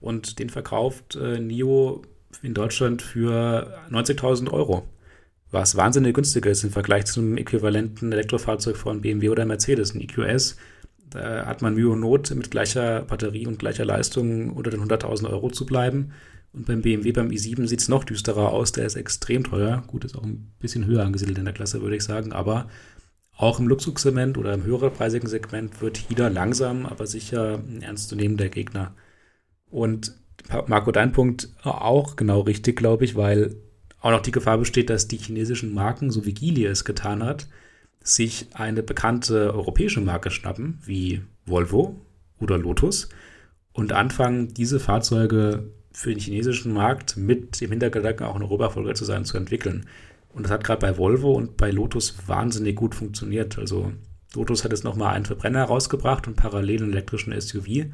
[0.00, 2.02] Und den verkauft äh, NIO
[2.42, 4.88] in Deutschland für 90.000 Euro
[5.50, 10.00] was wahnsinnig günstiger ist im Vergleich zu einem äquivalenten Elektrofahrzeug von BMW oder Mercedes, ein
[10.00, 10.56] EQS.
[11.10, 15.30] Da hat man Mühe und Not, mit gleicher Batterie und gleicher Leistung unter den 100.000
[15.30, 16.12] Euro zu bleiben.
[16.52, 18.72] Und beim BMW, beim i7 sieht es noch düsterer aus.
[18.72, 19.84] Der ist extrem teuer.
[19.86, 22.32] Gut, ist auch ein bisschen höher angesiedelt in der Klasse, würde ich sagen.
[22.32, 22.68] Aber
[23.36, 28.94] auch im Luxussegment oder im höherpreisigen Segment wird China langsam, aber sicher ein ernstzunehmender Gegner.
[29.70, 30.14] Und
[30.66, 33.54] Marco, dein Punkt auch genau richtig, glaube ich, weil
[34.00, 37.48] auch noch die Gefahr besteht, dass die chinesischen Marken, so wie Geely es getan hat,
[38.00, 42.00] sich eine bekannte europäische Marke schnappen, wie Volvo
[42.40, 43.08] oder Lotus,
[43.72, 48.96] und anfangen, diese Fahrzeuge für den chinesischen Markt mit dem Hintergedanken auch in Europa erfolgreich
[48.96, 49.86] zu sein, zu entwickeln.
[50.32, 53.58] Und das hat gerade bei Volvo und bei Lotus wahnsinnig gut funktioniert.
[53.58, 53.92] Also
[54.34, 57.86] Lotus hat jetzt nochmal einen Verbrenner rausgebracht und parallel einen elektrischen SUV.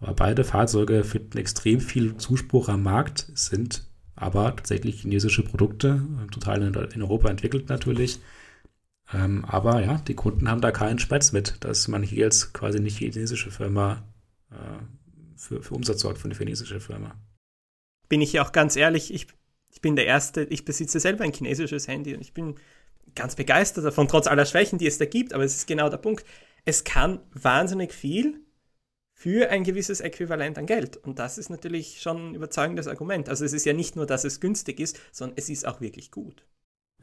[0.00, 3.87] Aber beide Fahrzeuge finden extrem viel Zuspruch am Markt, sind
[4.20, 6.02] aber tatsächlich chinesische Produkte,
[6.32, 8.20] total in, Europa entwickelt natürlich.
[9.12, 12.80] Ähm, aber ja, die Kunden haben da keinen Spätz mit, dass man hier jetzt quasi
[12.80, 14.02] nicht chinesische Firma
[14.50, 14.54] äh,
[15.36, 17.14] für, für Umsatz sorgt von der chinesischen Firma.
[18.08, 19.28] Bin ich ja auch ganz ehrlich, ich,
[19.70, 22.56] ich bin der Erste, ich besitze selber ein chinesisches Handy und ich bin
[23.14, 25.98] ganz begeistert davon, trotz aller Schwächen, die es da gibt, aber es ist genau der
[25.98, 26.24] Punkt.
[26.64, 28.40] Es kann wahnsinnig viel,
[29.18, 30.96] für ein gewisses Äquivalent an Geld.
[30.96, 33.28] Und das ist natürlich schon ein überzeugendes Argument.
[33.28, 36.12] Also es ist ja nicht nur, dass es günstig ist, sondern es ist auch wirklich
[36.12, 36.44] gut.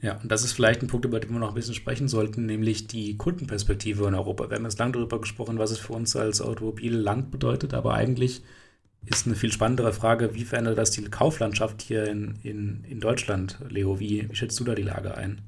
[0.02, 2.46] Ja, und das ist vielleicht ein Punkt, über den wir noch ein bisschen sprechen sollten,
[2.46, 4.50] nämlich die Kundenperspektive in Europa.
[4.50, 8.44] Wir haben jetzt lange darüber gesprochen, was es für uns als Automobilland bedeutet, aber eigentlich
[9.06, 13.60] ist eine viel spannendere Frage, wie verändert das die Kauflandschaft hier in, in, in Deutschland,
[13.68, 14.00] Leo?
[14.00, 15.42] Wie, wie schätzt du da die Lage ein?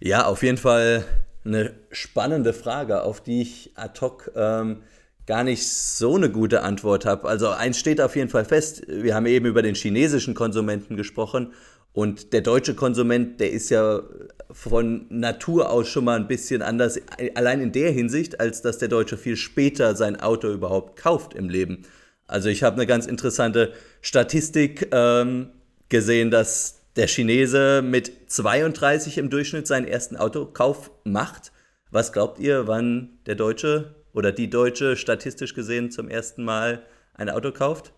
[0.00, 1.04] Ja, auf jeden Fall
[1.44, 4.82] eine spannende Frage, auf die ich ad hoc ähm,
[5.26, 7.28] gar nicht so eine gute Antwort habe.
[7.28, 11.52] Also eins steht auf jeden Fall fest, wir haben eben über den chinesischen Konsumenten gesprochen
[11.94, 14.02] und der deutsche Konsument, der ist ja
[14.50, 17.00] von Natur aus schon mal ein bisschen anders,
[17.36, 21.48] allein in der Hinsicht, als dass der Deutsche viel später sein Auto überhaupt kauft im
[21.48, 21.84] Leben.
[22.26, 25.50] Also ich habe eine ganz interessante Statistik ähm,
[25.88, 31.52] gesehen, dass der Chinese mit 32 im Durchschnitt seinen ersten Autokauf macht.
[31.92, 37.28] Was glaubt ihr, wann der Deutsche oder die Deutsche statistisch gesehen zum ersten Mal ein
[37.28, 37.92] Auto kauft?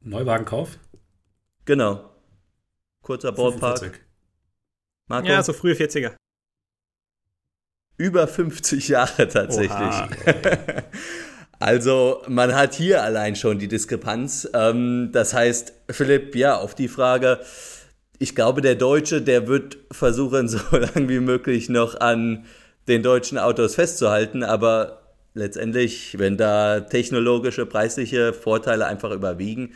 [0.00, 0.78] Neuwagenkauf?
[1.64, 2.10] Genau.
[3.02, 4.00] Kurzer Ballpark.
[5.08, 5.28] Marco?
[5.28, 6.14] Ja, so frühe 40er.
[7.96, 9.94] Über 50 Jahre tatsächlich.
[11.58, 14.48] also man hat hier allein schon die Diskrepanz.
[14.54, 17.40] Ähm, das heißt, Philipp, ja, auf die Frage,
[18.18, 22.44] ich glaube, der Deutsche, der wird versuchen, so lange wie möglich noch an
[22.88, 25.01] den deutschen Autos festzuhalten, aber
[25.34, 29.74] letztendlich, wenn da technologische, preisliche Vorteile einfach überwiegen,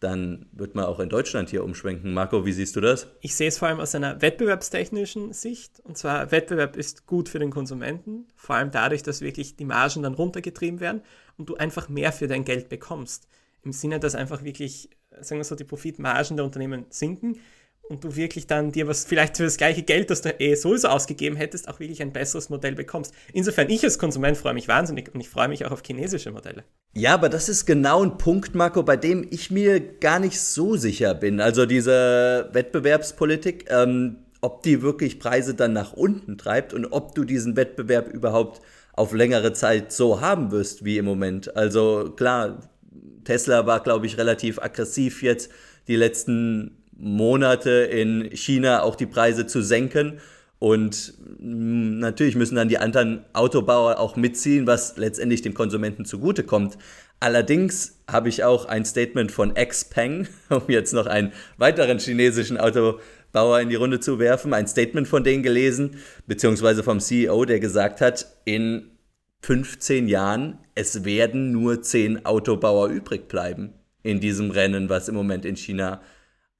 [0.00, 2.12] dann wird man auch in Deutschland hier umschwenken.
[2.12, 3.06] Marco, wie siehst du das?
[3.20, 5.78] Ich sehe es vor allem aus einer wettbewerbstechnischen Sicht.
[5.84, 10.02] Und zwar, Wettbewerb ist gut für den Konsumenten, vor allem dadurch, dass wirklich die Margen
[10.02, 11.02] dann runtergetrieben werden
[11.38, 13.28] und du einfach mehr für dein Geld bekommst.
[13.62, 17.38] Im Sinne, dass einfach wirklich, sagen wir so, die Profitmargen der Unternehmen sinken
[17.92, 20.88] und du wirklich dann dir was vielleicht für das gleiche Geld, das du eh sowieso
[20.88, 23.12] ausgegeben hättest, auch wirklich ein besseres Modell bekommst.
[23.34, 26.64] Insofern, ich als Konsument freue mich wahnsinnig und ich freue mich auch auf chinesische Modelle.
[26.94, 30.76] Ja, aber das ist genau ein Punkt, Marco, bei dem ich mir gar nicht so
[30.76, 31.40] sicher bin.
[31.40, 37.24] Also diese Wettbewerbspolitik, ähm, ob die wirklich Preise dann nach unten treibt und ob du
[37.24, 38.62] diesen Wettbewerb überhaupt
[38.94, 41.56] auf längere Zeit so haben wirst wie im Moment.
[41.56, 42.58] Also klar,
[43.24, 45.50] Tesla war, glaube ich, relativ aggressiv jetzt
[45.88, 50.20] die letzten Monate in China auch die Preise zu senken.
[50.58, 56.78] Und mm, natürlich müssen dann die anderen Autobauer auch mitziehen, was letztendlich dem Konsumenten zugutekommt.
[57.18, 63.60] Allerdings habe ich auch ein Statement von Xpeng, um jetzt noch einen weiteren chinesischen Autobauer
[63.60, 68.00] in die Runde zu werfen, ein Statement von denen gelesen, beziehungsweise vom CEO, der gesagt
[68.00, 68.90] hat, in
[69.42, 75.44] 15 Jahren, es werden nur 10 Autobauer übrig bleiben in diesem Rennen, was im Moment
[75.44, 76.00] in China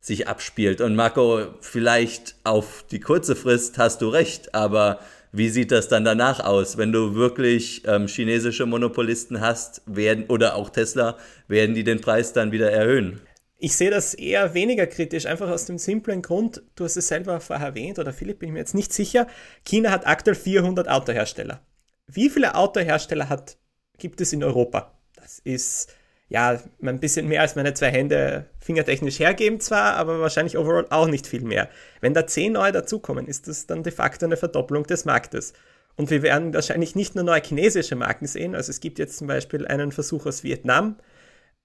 [0.03, 0.81] sich abspielt.
[0.81, 4.99] Und Marco, vielleicht auf die kurze Frist hast du recht, aber
[5.31, 6.77] wie sieht das dann danach aus?
[6.77, 11.17] Wenn du wirklich ähm, chinesische Monopolisten hast, werden, oder auch Tesla,
[11.49, 13.21] werden die den Preis dann wieder erhöhen?
[13.59, 17.41] Ich sehe das eher weniger kritisch, einfach aus dem simplen Grund, du hast es selber
[17.41, 19.29] vorher erwähnt, oder Philipp, bin ich mir jetzt nicht sicher,
[19.65, 21.61] China hat aktuell 400 Autohersteller.
[22.09, 23.57] Wie viele Autohersteller hat,
[23.99, 24.99] gibt es in Europa?
[25.15, 25.95] Das ist
[26.33, 31.07] ja, ein bisschen mehr als meine zwei Hände fingertechnisch hergeben zwar, aber wahrscheinlich overall auch
[31.07, 31.69] nicht viel mehr.
[32.01, 35.53] Wenn da zehn neue dazukommen, ist das dann de facto eine Verdopplung des Marktes.
[35.97, 39.27] Und wir werden wahrscheinlich nicht nur neue chinesische Marken sehen, also es gibt jetzt zum
[39.27, 40.97] Beispiel einen Versuch aus Vietnam.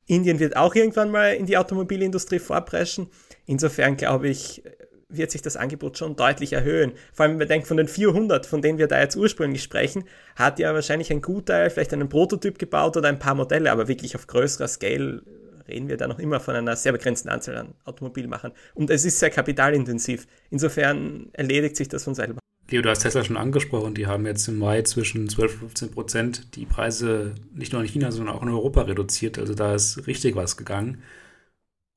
[0.06, 3.10] Indien wird auch irgendwann mal in die Automobilindustrie vorpreschen.
[3.46, 4.64] Insofern glaube ich,
[5.10, 6.92] wird sich das Angebot schon deutlich erhöhen.
[7.14, 10.04] Vor allem, wenn wir denken, von den 400, von denen wir da jetzt ursprünglich sprechen,
[10.36, 14.16] hat ja wahrscheinlich ein Gutteil vielleicht einen Prototyp gebaut oder ein paar Modelle, aber wirklich
[14.16, 15.22] auf größerer Scale
[15.68, 18.54] reden wir da noch immer von einer sehr begrenzten Anzahl an Automobilmachern.
[18.74, 20.28] Und es ist sehr kapitalintensiv.
[20.50, 22.40] Insofern erledigt sich das von selber.
[22.70, 25.92] Leo, du hast Tesla schon angesprochen, die haben jetzt im Mai zwischen 12 und 15
[25.92, 29.40] Prozent die Preise nicht nur in China, sondern auch in Europa reduziert.
[29.40, 31.02] Also da ist richtig was gegangen.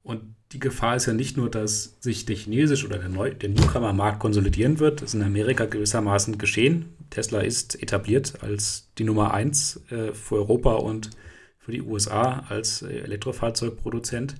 [0.02, 4.18] Und die Gefahr ist ja nicht nur, dass sich der chinesische oder der, der Newcomer-Markt
[4.18, 5.00] konsolidieren wird.
[5.00, 6.96] Das ist in Amerika gewissermaßen geschehen.
[7.10, 11.10] Tesla ist etabliert als die Nummer eins äh, für Europa und
[11.58, 14.34] für die USA als äh, Elektrofahrzeugproduzent.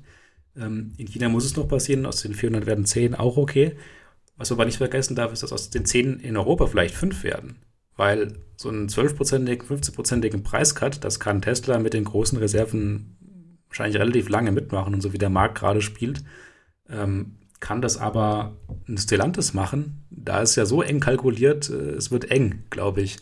[0.56, 2.06] Ähm, in China muss es noch passieren.
[2.06, 3.76] Aus den 400 werden 10 auch okay.
[4.36, 7.22] Was man aber nicht vergessen darf, ist, dass aus den 10 in Europa vielleicht 5
[7.22, 7.56] werden.
[7.96, 13.16] Weil so einen 12-prozentigen, 15-prozentigen Preiscut, das kann Tesla mit den großen Reserven
[13.70, 16.22] wahrscheinlich relativ lange mitmachen und so wie der Markt gerade spielt,
[16.90, 18.56] ähm, kann das aber
[18.88, 20.04] ein Stellantis machen.
[20.10, 23.18] Da ist ja so eng kalkuliert, äh, es wird eng, glaube ich.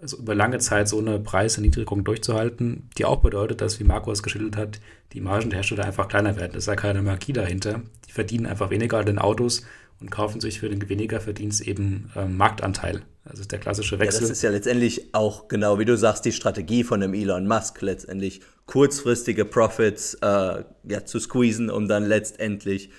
[0.00, 4.22] Also über lange Zeit so eine Preiserniedrigung durchzuhalten, die auch bedeutet, dass, wie Marco es
[4.22, 4.80] geschildert hat,
[5.12, 6.52] die Margen der Hersteller einfach kleiner werden.
[6.52, 7.82] Es ist ja keine Marquis dahinter.
[8.08, 9.66] Die verdienen einfach weniger an den Autos
[10.00, 13.02] und kaufen sich für den weniger Verdienst eben ähm, Marktanteil.
[13.24, 14.22] Das ist der klassische Wechsel.
[14.22, 17.46] Ja, das ist ja letztendlich auch genau, wie du sagst, die Strategie von dem Elon
[17.46, 22.90] Musk letztendlich kurzfristige Profits äh, ja, zu squeezen, um dann letztendlich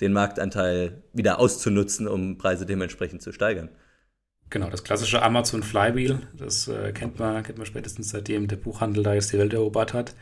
[0.00, 3.70] den Marktanteil wieder auszunutzen, um Preise dementsprechend zu steigern.
[4.48, 9.02] Genau, das klassische Amazon Flywheel, das äh, kennt, man, kennt man spätestens seitdem der Buchhandel
[9.02, 10.14] da jetzt die Welt erobert hat.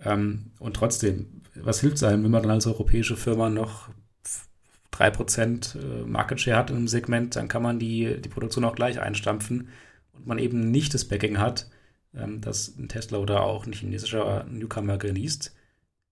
[0.00, 3.88] Ähm, und trotzdem, was hilft es einem, wenn man dann als europäische Firma noch
[5.00, 9.00] 3% äh, Market Share hat im Segment, dann kann man die, die Produktion auch gleich
[9.00, 9.68] einstampfen
[10.12, 11.70] und man eben nicht das Backing hat,
[12.14, 15.54] ähm, das ein Tesla oder auch ein chinesischer Newcomer genießt.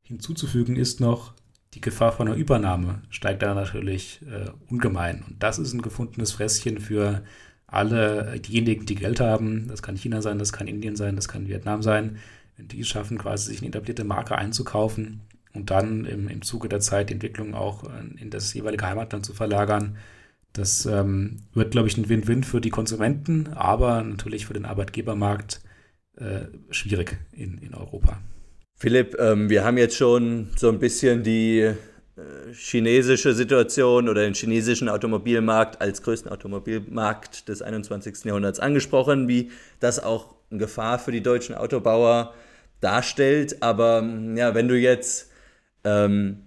[0.02, 1.34] Hinzuzufügen ist noch,
[1.74, 5.22] die Gefahr von einer Übernahme steigt da natürlich äh, ungemein.
[5.28, 7.22] Und das ist ein gefundenes Fresschen für
[7.66, 9.68] alle diejenigen, die Geld haben.
[9.68, 12.16] Das kann China sein, das kann Indien sein, das kann Vietnam sein.
[12.56, 15.20] Wenn die es schaffen, quasi sich eine etablierte Marke einzukaufen
[15.58, 17.84] und dann im, im Zuge der Zeit die Entwicklung auch
[18.16, 19.96] in das jeweilige Heimatland zu verlagern,
[20.52, 25.60] das ähm, wird, glaube ich, ein Win-Win für die Konsumenten, aber natürlich für den Arbeitgebermarkt
[26.16, 28.20] äh, schwierig in, in Europa.
[28.74, 31.74] Philipp, ähm, wir haben jetzt schon so ein bisschen die äh,
[32.52, 38.24] chinesische Situation oder den chinesischen Automobilmarkt als größten Automobilmarkt des 21.
[38.24, 39.50] Jahrhunderts angesprochen, wie
[39.80, 42.34] das auch eine Gefahr für die deutschen Autobauer
[42.80, 43.62] darstellt.
[43.62, 44.02] Aber
[44.34, 45.27] ja, wenn du jetzt
[45.88, 46.38] ähm,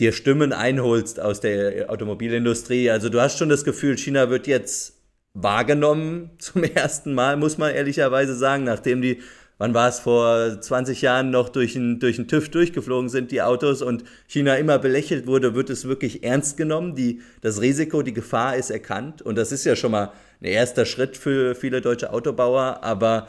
[0.00, 4.94] dir Stimmen einholst aus der Automobilindustrie, also du hast schon das Gefühl, China wird jetzt
[5.34, 9.22] wahrgenommen zum ersten Mal, muss man ehrlicherweise sagen, nachdem die
[9.58, 13.82] wann war es vor 20 Jahren noch durch den durch TÜV durchgeflogen sind, die Autos
[13.82, 16.94] und China immer belächelt wurde, wird es wirklich ernst genommen.
[16.94, 19.20] Die, das Risiko, die Gefahr ist erkannt.
[19.20, 23.26] Und das ist ja schon mal ein erster Schritt für viele deutsche Autobauer, aber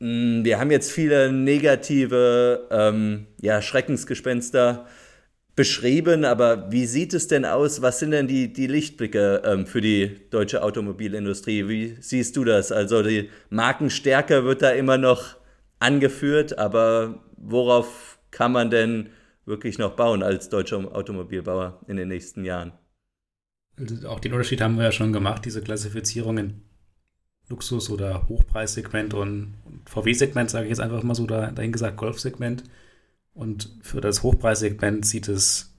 [0.00, 4.86] wir haben jetzt viele negative ähm, ja, Schreckensgespenster
[5.56, 7.82] beschrieben, aber wie sieht es denn aus?
[7.82, 11.66] Was sind denn die, die Lichtblicke ähm, für die deutsche Automobilindustrie?
[11.66, 12.70] Wie siehst du das?
[12.70, 15.34] Also die Markenstärke wird da immer noch
[15.80, 19.08] angeführt, aber worauf kann man denn
[19.46, 22.72] wirklich noch bauen als deutscher Automobilbauer in den nächsten Jahren?
[23.76, 26.67] Also auch den Unterschied haben wir ja schon gemacht, diese Klassifizierung in
[27.48, 32.60] Luxus- oder Hochpreissegment und, und VW-Segment, sage ich jetzt einfach mal so dahin gesagt, Golfsegment.
[32.60, 32.78] segment
[33.38, 35.72] und für das Hochpreissegment sieht es,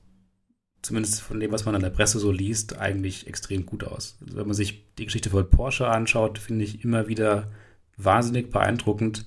[0.82, 4.17] zumindest von dem, was man an der Presse so liest, eigentlich extrem gut aus.
[4.22, 7.51] Also wenn man sich die Geschichte von Porsche anschaut, finde ich immer wieder
[7.97, 9.26] wahnsinnig beeindruckend.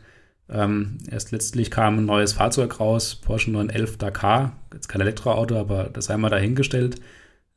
[0.49, 5.91] Ähm, erst letztlich kam ein neues Fahrzeug raus, Porsche 911 Dakar, jetzt kein Elektroauto, aber
[5.93, 7.03] das einmal dahingestellt.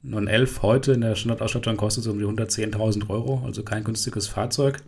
[0.05, 4.81] 911 heute in der Standardausstattung kostet so um die 110.000 Euro, also kein günstiges Fahrzeug.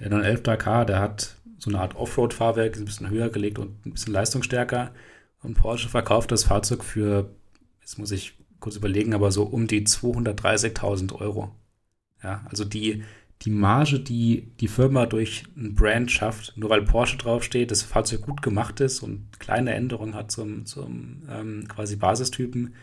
[0.00, 3.92] Der 911 Dakar, der hat so eine Art Offroad-Fahrwerk, ein bisschen höher gelegt und ein
[3.92, 4.90] bisschen leistungsstärker.
[5.42, 7.30] Und Porsche verkauft das Fahrzeug für,
[7.80, 11.54] jetzt muss ich kurz überlegen, aber so um die 230.000 Euro.
[12.22, 13.04] Ja, also die,
[13.42, 18.22] die Marge, die die Firma durch ein Brand schafft, nur weil Porsche draufsteht, das Fahrzeug
[18.22, 22.74] gut gemacht ist und kleine Änderungen hat zum, zum ähm, quasi Basistypen,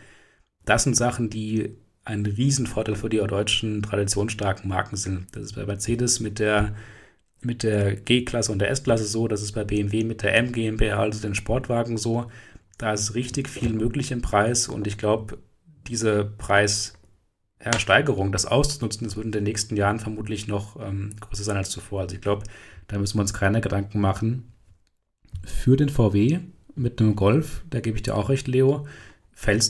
[0.64, 5.26] das sind Sachen, die ein Riesenvorteil für die deutschen traditionsstarken Marken sind.
[5.32, 6.74] Das ist bei Mercedes mit der
[7.44, 11.00] mit der G-Klasse und der S-Klasse so, das ist bei BMW mit der M GmbH,
[11.00, 12.30] also den Sportwagen so.
[12.78, 15.38] Da ist richtig viel möglich im Preis und ich glaube,
[15.88, 21.56] diese Preissteigerung, das auszunutzen, das wird in den nächsten Jahren vermutlich noch ähm, größer sein
[21.56, 22.02] als zuvor.
[22.02, 22.44] Also ich glaube,
[22.86, 24.52] da müssen wir uns keine Gedanken machen.
[25.44, 26.40] Für den VW
[26.74, 28.86] mit einem Golf, da gebe ich dir auch recht, Leo,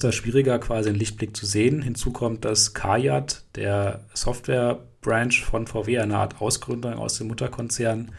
[0.00, 1.82] da schwieriger, quasi einen Lichtblick zu sehen.
[1.82, 8.12] Hinzu kommt, dass Kajat, der Software Branch von VW, eine Art Ausgründung aus dem Mutterkonzern,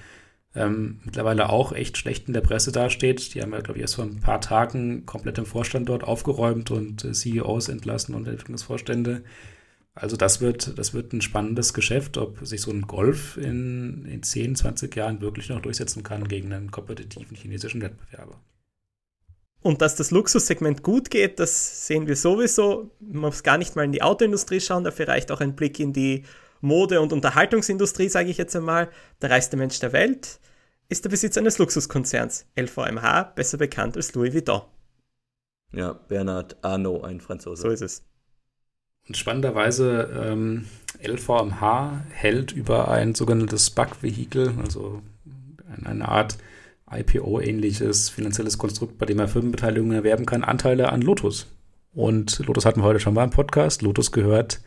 [0.56, 3.34] ähm, mittlerweile auch echt schlecht in der Presse dasteht.
[3.34, 6.70] Die haben ja, glaube ich, erst vor ein paar Tagen komplett im Vorstand dort aufgeräumt
[6.72, 9.24] und äh, CEOs entlassen und Entwicklungsvorstände.
[9.96, 14.24] Also das wird, das wird ein spannendes Geschäft, ob sich so ein Golf in, in
[14.24, 18.39] 10, 20 Jahren wirklich noch durchsetzen kann gegen einen kompetitiven chinesischen Wettbewerber.
[19.64, 22.91] Und dass das Luxussegment gut geht, das sehen wir sowieso.
[22.99, 25.93] Man muss gar nicht mal in die Autoindustrie schauen, dafür reicht auch ein Blick in
[25.93, 26.26] die
[26.59, 28.89] Mode- und Unterhaltungsindustrie, sage ich jetzt einmal,
[29.22, 30.39] der reichste Mensch der Welt,
[30.89, 34.61] ist der Besitzer eines Luxuskonzerns, LVMH, besser bekannt als Louis Vuitton.
[35.72, 37.64] Ja, Bernard Arnault, ein Franzose.
[37.64, 38.03] So ist es.
[39.07, 40.68] Und spannenderweise, ähm,
[41.01, 45.01] LVMH hält über ein sogenanntes SPAC-Vehikel, also
[45.84, 46.38] eine Art
[47.00, 51.48] IPO-ähnliches finanzielles Konstrukt, bei dem er Firmenbeteiligungen erwerben kann, Anteile an Lotus.
[51.94, 53.82] Und Lotus hatten wir heute schon mal im Podcast.
[53.82, 54.62] Lotus gehört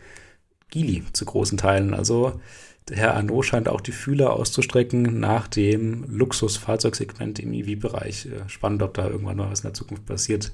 [0.71, 1.95] Gili zu großen Teilen.
[1.95, 2.41] Also
[2.89, 8.27] der Herr Arnaud scheint auch die Fühler auszustrecken nach dem Luxusfahrzeugsegment im EV-Bereich.
[8.27, 10.53] Äh, spannend, ob da irgendwann mal was in der Zukunft passiert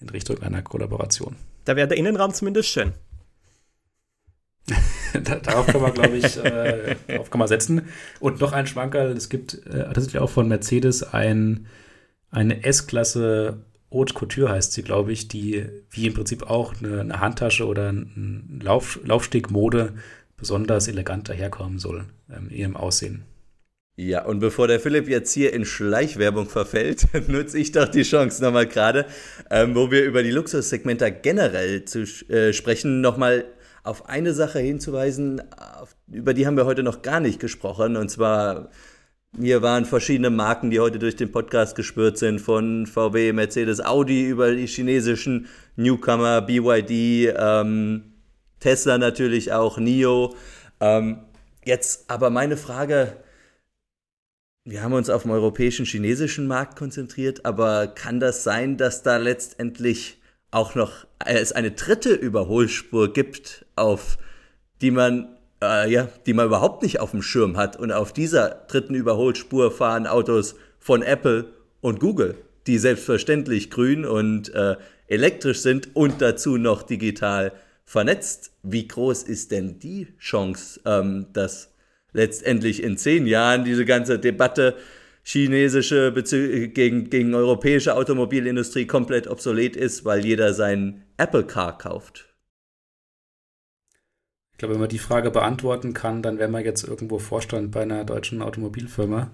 [0.00, 1.36] in Richtung einer Kollaboration.
[1.64, 2.92] Da wäre der Innenraum zumindest schön.
[5.42, 7.82] Darauf kann man, glaube ich, äh, kann man setzen.
[8.20, 11.66] Und noch ein Schwankerl, es gibt äh, tatsächlich auch von Mercedes ein,
[12.30, 17.20] eine S-Klasse Haute Couture heißt sie, glaube ich, die wie im Prinzip auch eine, eine
[17.20, 19.94] Handtasche oder ein Lauf, Laufstegmode
[20.36, 23.24] besonders elegant daherkommen soll ähm, in ihrem Aussehen.
[23.96, 28.42] Ja, und bevor der Philipp jetzt hier in Schleichwerbung verfällt, nutze ich doch die Chance
[28.42, 29.06] nochmal gerade,
[29.50, 33.44] ähm, wo wir über die Luxussegmenter generell zu äh, sprechen, nochmal
[33.88, 35.40] auf eine Sache hinzuweisen,
[35.80, 37.96] auf, über die haben wir heute noch gar nicht gesprochen.
[37.96, 38.68] Und zwar,
[39.40, 44.28] hier waren verschiedene Marken, die heute durch den Podcast gespürt sind, von VW, Mercedes, Audi
[44.28, 48.12] über die chinesischen Newcomer, BYD, ähm,
[48.60, 50.36] Tesla natürlich auch, NIO.
[50.80, 51.20] Ähm,
[51.64, 53.16] jetzt aber meine Frage,
[54.64, 59.16] wir haben uns auf den europäischen, chinesischen Markt konzentriert, aber kann das sein, dass da
[59.16, 60.20] letztendlich
[60.50, 64.18] auch noch es eine dritte Überholspur gibt, auf
[64.80, 68.48] die man äh, ja, die man überhaupt nicht auf dem Schirm hat und auf dieser
[68.68, 71.46] dritten Überholspur fahren Autos von Apple
[71.80, 77.52] und Google, die selbstverständlich grün und äh, elektrisch sind und dazu noch digital
[77.84, 78.52] vernetzt.
[78.62, 81.72] Wie groß ist denn die Chance, ähm, dass
[82.12, 84.76] letztendlich in zehn Jahren diese ganze Debatte
[85.28, 92.34] chinesische Bezü gegen, gegen europäische Automobilindustrie komplett obsolet ist, weil jeder seinen Apple Car kauft.
[94.52, 97.82] Ich glaube, wenn man die Frage beantworten kann, dann wäre man jetzt irgendwo Vorstand bei
[97.82, 99.30] einer deutschen Automobilfirma.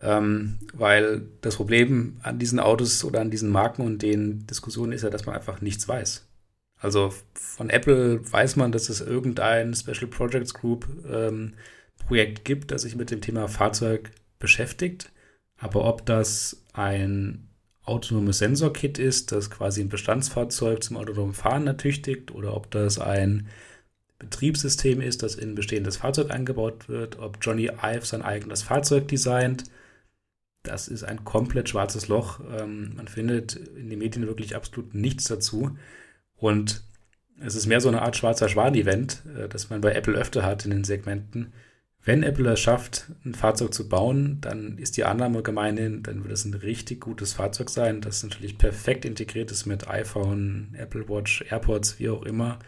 [0.00, 5.02] Ähm, weil das Problem an diesen Autos oder an diesen Marken und den Diskussionen ist
[5.02, 6.28] ja, dass man einfach nichts weiß.
[6.80, 11.54] Also von Apple weiß man, dass es irgendein Special Projects Group ähm,
[12.08, 14.10] Projekt gibt, das sich mit dem Thema Fahrzeug
[14.42, 15.10] beschäftigt.
[15.56, 17.48] Aber ob das ein
[17.84, 23.48] autonomes Sensorkit ist, das quasi ein Bestandsfahrzeug zum autonomen Fahren ertüchtigt, oder ob das ein
[24.18, 29.08] Betriebssystem ist, das in ein bestehendes Fahrzeug eingebaut wird, ob Johnny Ive sein eigenes Fahrzeug
[29.08, 29.64] designt,
[30.62, 32.40] das ist ein komplett schwarzes Loch.
[32.56, 35.76] Ähm, man findet in den Medien wirklich absolut nichts dazu.
[36.36, 36.82] Und
[37.40, 40.64] es ist mehr so eine Art schwarzer Schwan-Event, äh, das man bei Apple öfter hat
[40.64, 41.52] in den Segmenten
[42.04, 46.32] wenn Apple es schafft, ein Fahrzeug zu bauen, dann ist die Annahme gemeinhin, dann wird
[46.32, 51.44] es ein richtig gutes Fahrzeug sein, das natürlich perfekt integriert ist mit iPhone, Apple Watch,
[51.48, 52.58] AirPods, wie auch immer.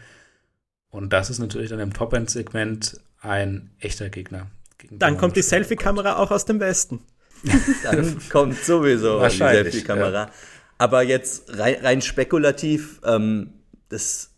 [0.89, 4.47] Und das ist natürlich dann im Top-End-Segment ein echter Gegner.
[4.89, 7.01] Dann kommt die Selfie-Kamera auch aus dem Westen.
[7.83, 10.25] dann kommt sowieso die Selfie-Kamera.
[10.27, 10.31] Ja.
[10.77, 13.53] Aber jetzt rein, rein spekulativ, ähm,
[13.89, 14.31] das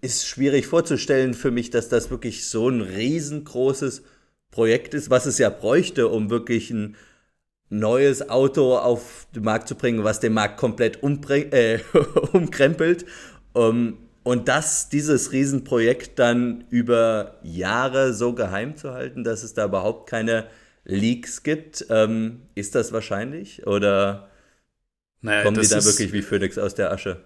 [0.00, 4.02] ist schwierig vorzustellen für mich, dass das wirklich so ein riesengroßes
[4.50, 6.96] Projekt ist, was es ja bräuchte, um wirklich ein
[7.68, 11.78] neues Auto auf den Markt zu bringen, was den Markt komplett äh,
[12.32, 13.06] umkrempelt.
[13.52, 19.64] Um, und das, dieses Riesenprojekt dann über Jahre so geheim zu halten, dass es da
[19.64, 20.46] überhaupt keine
[20.84, 23.66] Leaks gibt, ähm, ist das wahrscheinlich?
[23.66, 24.28] Oder
[25.22, 27.24] naja, kommen die da wirklich wie Phoenix aus der Asche?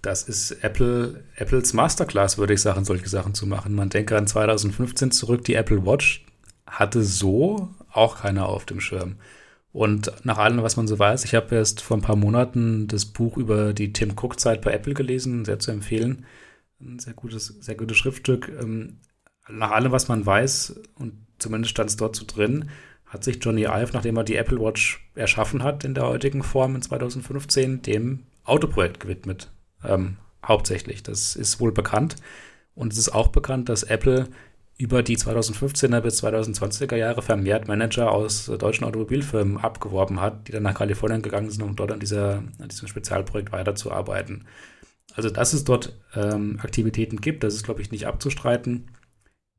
[0.00, 3.74] Das ist Apple, Apples Masterclass, würde ich sagen, solche Sachen zu machen.
[3.74, 6.26] Man denke an 2015 zurück, die Apple Watch
[6.72, 9.16] hatte so auch keiner auf dem Schirm.
[9.72, 13.06] Und nach allem, was man so weiß, ich habe erst vor ein paar Monaten das
[13.06, 16.26] Buch über die Tim Cook-Zeit bei Apple gelesen, sehr zu empfehlen.
[16.80, 18.50] Ein sehr gutes, sehr gutes Schriftstück.
[18.60, 18.98] Ähm,
[19.48, 22.70] nach allem, was man weiß, und zumindest stand es dort so drin,
[23.06, 26.74] hat sich Johnny Ive, nachdem er die Apple Watch erschaffen hat in der heutigen Form
[26.74, 29.50] in 2015, dem Autoprojekt gewidmet.
[29.84, 30.16] Ähm,
[30.46, 31.02] hauptsächlich.
[31.02, 32.16] Das ist wohl bekannt.
[32.74, 34.28] Und es ist auch bekannt, dass Apple
[34.78, 40.62] über die 2015er bis 2020er Jahre vermehrt Manager aus deutschen Automobilfirmen abgeworben hat, die dann
[40.62, 44.46] nach Kalifornien gegangen sind, um dort an, dieser, an diesem Spezialprojekt weiterzuarbeiten.
[45.14, 48.90] Also, dass es dort ähm, Aktivitäten gibt, das ist, glaube ich, nicht abzustreiten.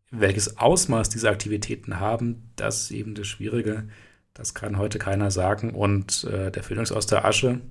[0.10, 3.88] Welches Ausmaß diese Aktivitäten haben, das ist eben das Schwierige.
[4.34, 5.72] Das kann heute keiner sagen.
[5.72, 7.62] Und äh, der Phönix aus der Asche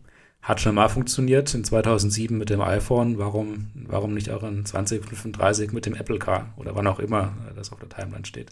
[0.42, 3.16] hat schon mal funktioniert in 2007 mit dem iPhone.
[3.16, 7.72] Warum, warum nicht auch in 2035 mit dem Apple Car oder wann auch immer das
[7.72, 8.50] auf der Timeline steht?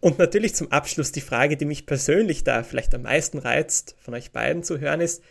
[0.00, 4.14] Und natürlich zum Abschluss die Frage, die mich persönlich da vielleicht am meisten reizt, von
[4.14, 5.22] euch beiden zu hören, ist,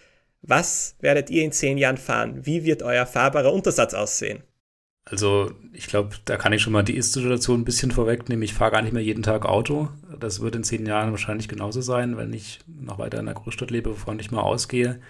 [0.44, 2.46] was werdet ihr in zehn Jahren fahren?
[2.46, 4.44] Wie wird euer fahrbarer Untersatz aussehen?
[5.06, 8.44] Also, ich glaube, da kann ich schon mal die Ist-Situation ein bisschen vorwegnehmen.
[8.44, 9.90] Ich fahre gar nicht mehr jeden Tag Auto.
[10.20, 13.72] Das wird in zehn Jahren wahrscheinlich genauso sein, wenn ich noch weiter in der Großstadt
[13.72, 15.02] lebe, bevor ich mal ausgehe.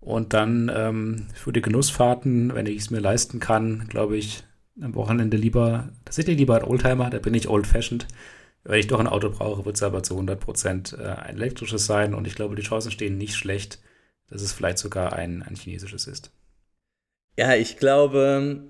[0.00, 4.44] Und dann ähm, für die Genussfahrten, wenn ich es mir leisten kann, glaube ich,
[4.80, 8.06] am Wochenende lieber, tatsächlich lieber ein Oldtimer, da bin ich old-fashioned.
[8.64, 11.86] Wenn ich doch ein Auto brauche, wird es aber zu 100 Prozent äh, ein elektrisches
[11.86, 12.14] sein.
[12.14, 13.80] Und ich glaube, die Chancen stehen nicht schlecht,
[14.28, 16.30] dass es vielleicht sogar ein, ein chinesisches ist.
[17.38, 18.62] Ja, ich glaube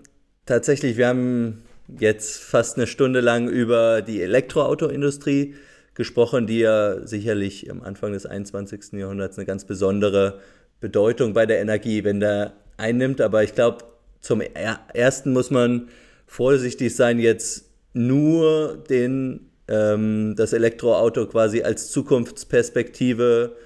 [0.46, 1.62] tatsächlich, wir haben
[1.98, 5.54] jetzt fast eine Stunde lang über die Elektroautoindustrie
[5.94, 8.92] gesprochen, die ja sicherlich am Anfang des 21.
[8.92, 10.40] Jahrhunderts eine ganz besondere
[10.80, 13.20] Bedeutung bei der Energie, wenn der einnimmt.
[13.20, 13.84] Aber ich glaube,
[14.20, 15.88] zum ersten muss man
[16.26, 23.56] vorsichtig sein, jetzt nur den, ähm, das Elektroauto quasi als Zukunftsperspektive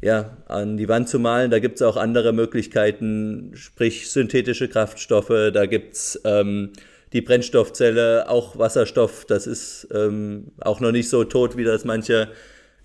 [0.00, 1.50] ja, an die Wand zu malen.
[1.50, 6.72] Da gibt es auch andere Möglichkeiten, sprich synthetische Kraftstoffe, da gibt es ähm,
[7.12, 12.28] die Brennstoffzelle, auch Wasserstoff, das ist ähm, auch noch nicht so tot, wie das manche.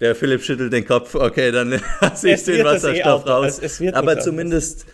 [0.03, 3.61] Der Philipp schüttelt den Kopf, okay, dann lasse ich den Wasserstoff eh raus.
[3.93, 4.85] Aber zumindest,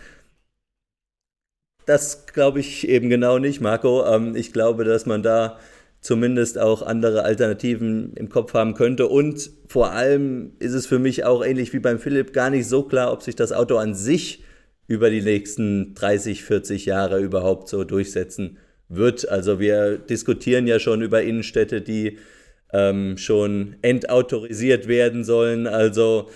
[1.84, 4.06] das glaube ich eben genau nicht, Marco.
[4.06, 5.58] Ähm, ich glaube, dass man da
[6.00, 9.08] zumindest auch andere Alternativen im Kopf haben könnte.
[9.08, 12.84] Und vor allem ist es für mich auch ähnlich wie beim Philipp gar nicht so
[12.84, 14.44] klar, ob sich das Auto an sich
[14.86, 18.58] über die nächsten 30, 40 Jahre überhaupt so durchsetzen
[18.88, 19.28] wird.
[19.28, 22.18] Also wir diskutieren ja schon über Innenstädte, die
[22.72, 25.66] ähm, schon entautorisiert werden sollen.
[25.66, 26.28] Also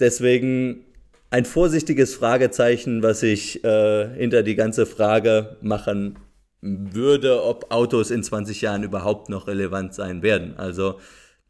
[0.00, 0.84] deswegen
[1.30, 6.18] ein vorsichtiges Fragezeichen, was ich äh, hinter die ganze Frage machen
[6.60, 10.54] würde, ob Autos in 20 Jahren überhaupt noch relevant sein werden.
[10.56, 11.00] Also,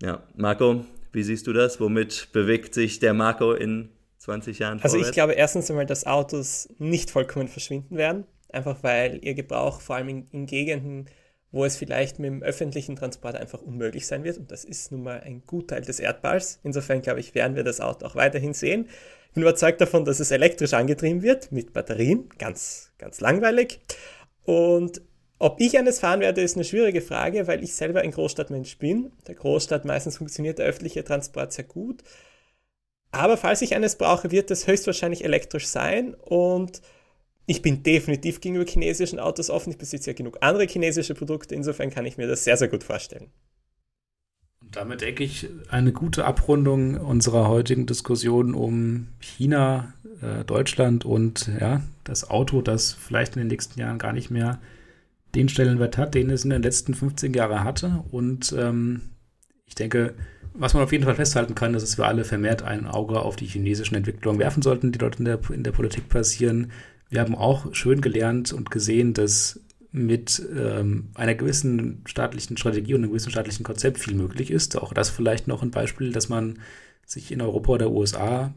[0.01, 1.81] ja, Marco, wie siehst du das?
[1.81, 4.81] Womit bewegt sich der Marco in 20 Jahren?
[4.81, 5.09] Also vorwärts?
[5.09, 9.97] ich glaube erstens einmal, dass Autos nicht vollkommen verschwinden werden, einfach weil ihr Gebrauch vor
[9.97, 11.07] allem in, in Gegenden,
[11.53, 14.39] wo es vielleicht mit dem öffentlichen Transport einfach unmöglich sein wird.
[14.39, 16.59] Und das ist nun mal ein Gutteil des Erdballs.
[16.65, 18.89] Insofern glaube ich, werden wir das Auto auch weiterhin sehen.
[19.29, 22.29] Ich bin überzeugt davon, dass es elektrisch angetrieben wird mit Batterien.
[22.39, 23.81] Ganz, ganz langweilig.
[24.45, 25.03] Und
[25.39, 29.13] ob ich eines fahren werde, ist eine schwierige Frage, weil ich selber ein Großstadtmensch bin.
[29.27, 32.03] Der Großstadt meistens funktioniert der öffentliche Transport sehr gut.
[33.11, 36.81] Aber falls ich eines brauche, wird es höchstwahrscheinlich elektrisch sein und
[37.47, 39.71] ich bin definitiv gegenüber chinesischen Autos offen.
[39.71, 41.55] Ich besitze ja genug andere chinesische Produkte.
[41.55, 43.31] Insofern kann ich mir das sehr, sehr gut vorstellen.
[44.61, 51.51] Und damit denke ich eine gute Abrundung unserer heutigen Diskussion um China, äh, Deutschland und
[51.61, 54.61] ja, das Auto, das vielleicht in den nächsten Jahren gar nicht mehr
[55.35, 58.05] den Stellenwert hat, den es in den letzten 15 Jahren hatte.
[58.13, 59.01] Und ähm,
[59.67, 60.15] ich denke,
[60.55, 63.37] was man auf jeden Fall festhalten kann, ist, dass wir alle vermehrt ein Auge auf
[63.37, 66.71] die chinesischen Entwicklungen werfen sollten, die dort in der, in der Politik passieren.
[67.13, 69.61] Wir haben auch schön gelernt und gesehen, dass
[69.91, 74.79] mit ähm, einer gewissen staatlichen Strategie und einem gewissen staatlichen Konzept viel möglich ist.
[74.79, 76.61] Auch das vielleicht noch ein Beispiel, dass man
[77.05, 78.55] sich in Europa oder USA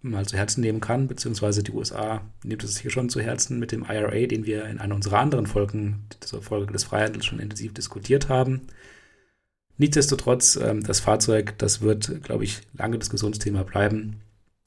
[0.00, 3.70] mal zu Herzen nehmen kann, beziehungsweise die USA nimmt es hier schon zu Herzen mit
[3.70, 7.72] dem IRA, den wir in einer unserer anderen Folgen, dieser Folge des Freihandels, schon intensiv
[7.72, 8.62] diskutiert haben.
[9.78, 14.22] Nichtsdestotrotz, ähm, das Fahrzeug, das wird, glaube ich, lange Diskussionsthema bleiben.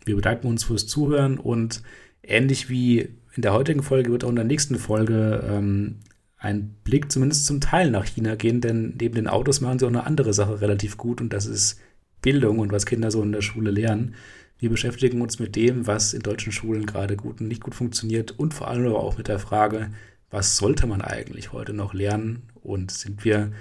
[0.05, 1.83] Wir bedanken uns fürs Zuhören und
[2.23, 5.97] ähnlich wie in der heutigen Folge wird auch in der nächsten Folge ähm,
[6.37, 9.89] ein Blick zumindest zum Teil nach China gehen, denn neben den Autos machen sie auch
[9.89, 11.79] eine andere Sache relativ gut und das ist
[12.21, 14.15] Bildung und was Kinder so in der Schule lernen.
[14.57, 18.31] Wir beschäftigen uns mit dem, was in deutschen Schulen gerade gut und nicht gut funktioniert
[18.39, 19.89] und vor allem aber auch mit der Frage,
[20.29, 23.51] was sollte man eigentlich heute noch lernen und sind wir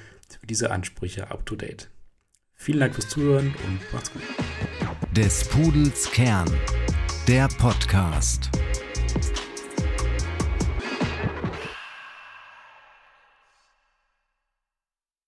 [0.41, 1.91] für diese Ansprüche up to date.
[2.55, 4.22] Vielen Dank fürs Zuhören und macht's gut.
[5.16, 6.51] Des Pudels Kern,
[7.29, 8.51] der Podcast.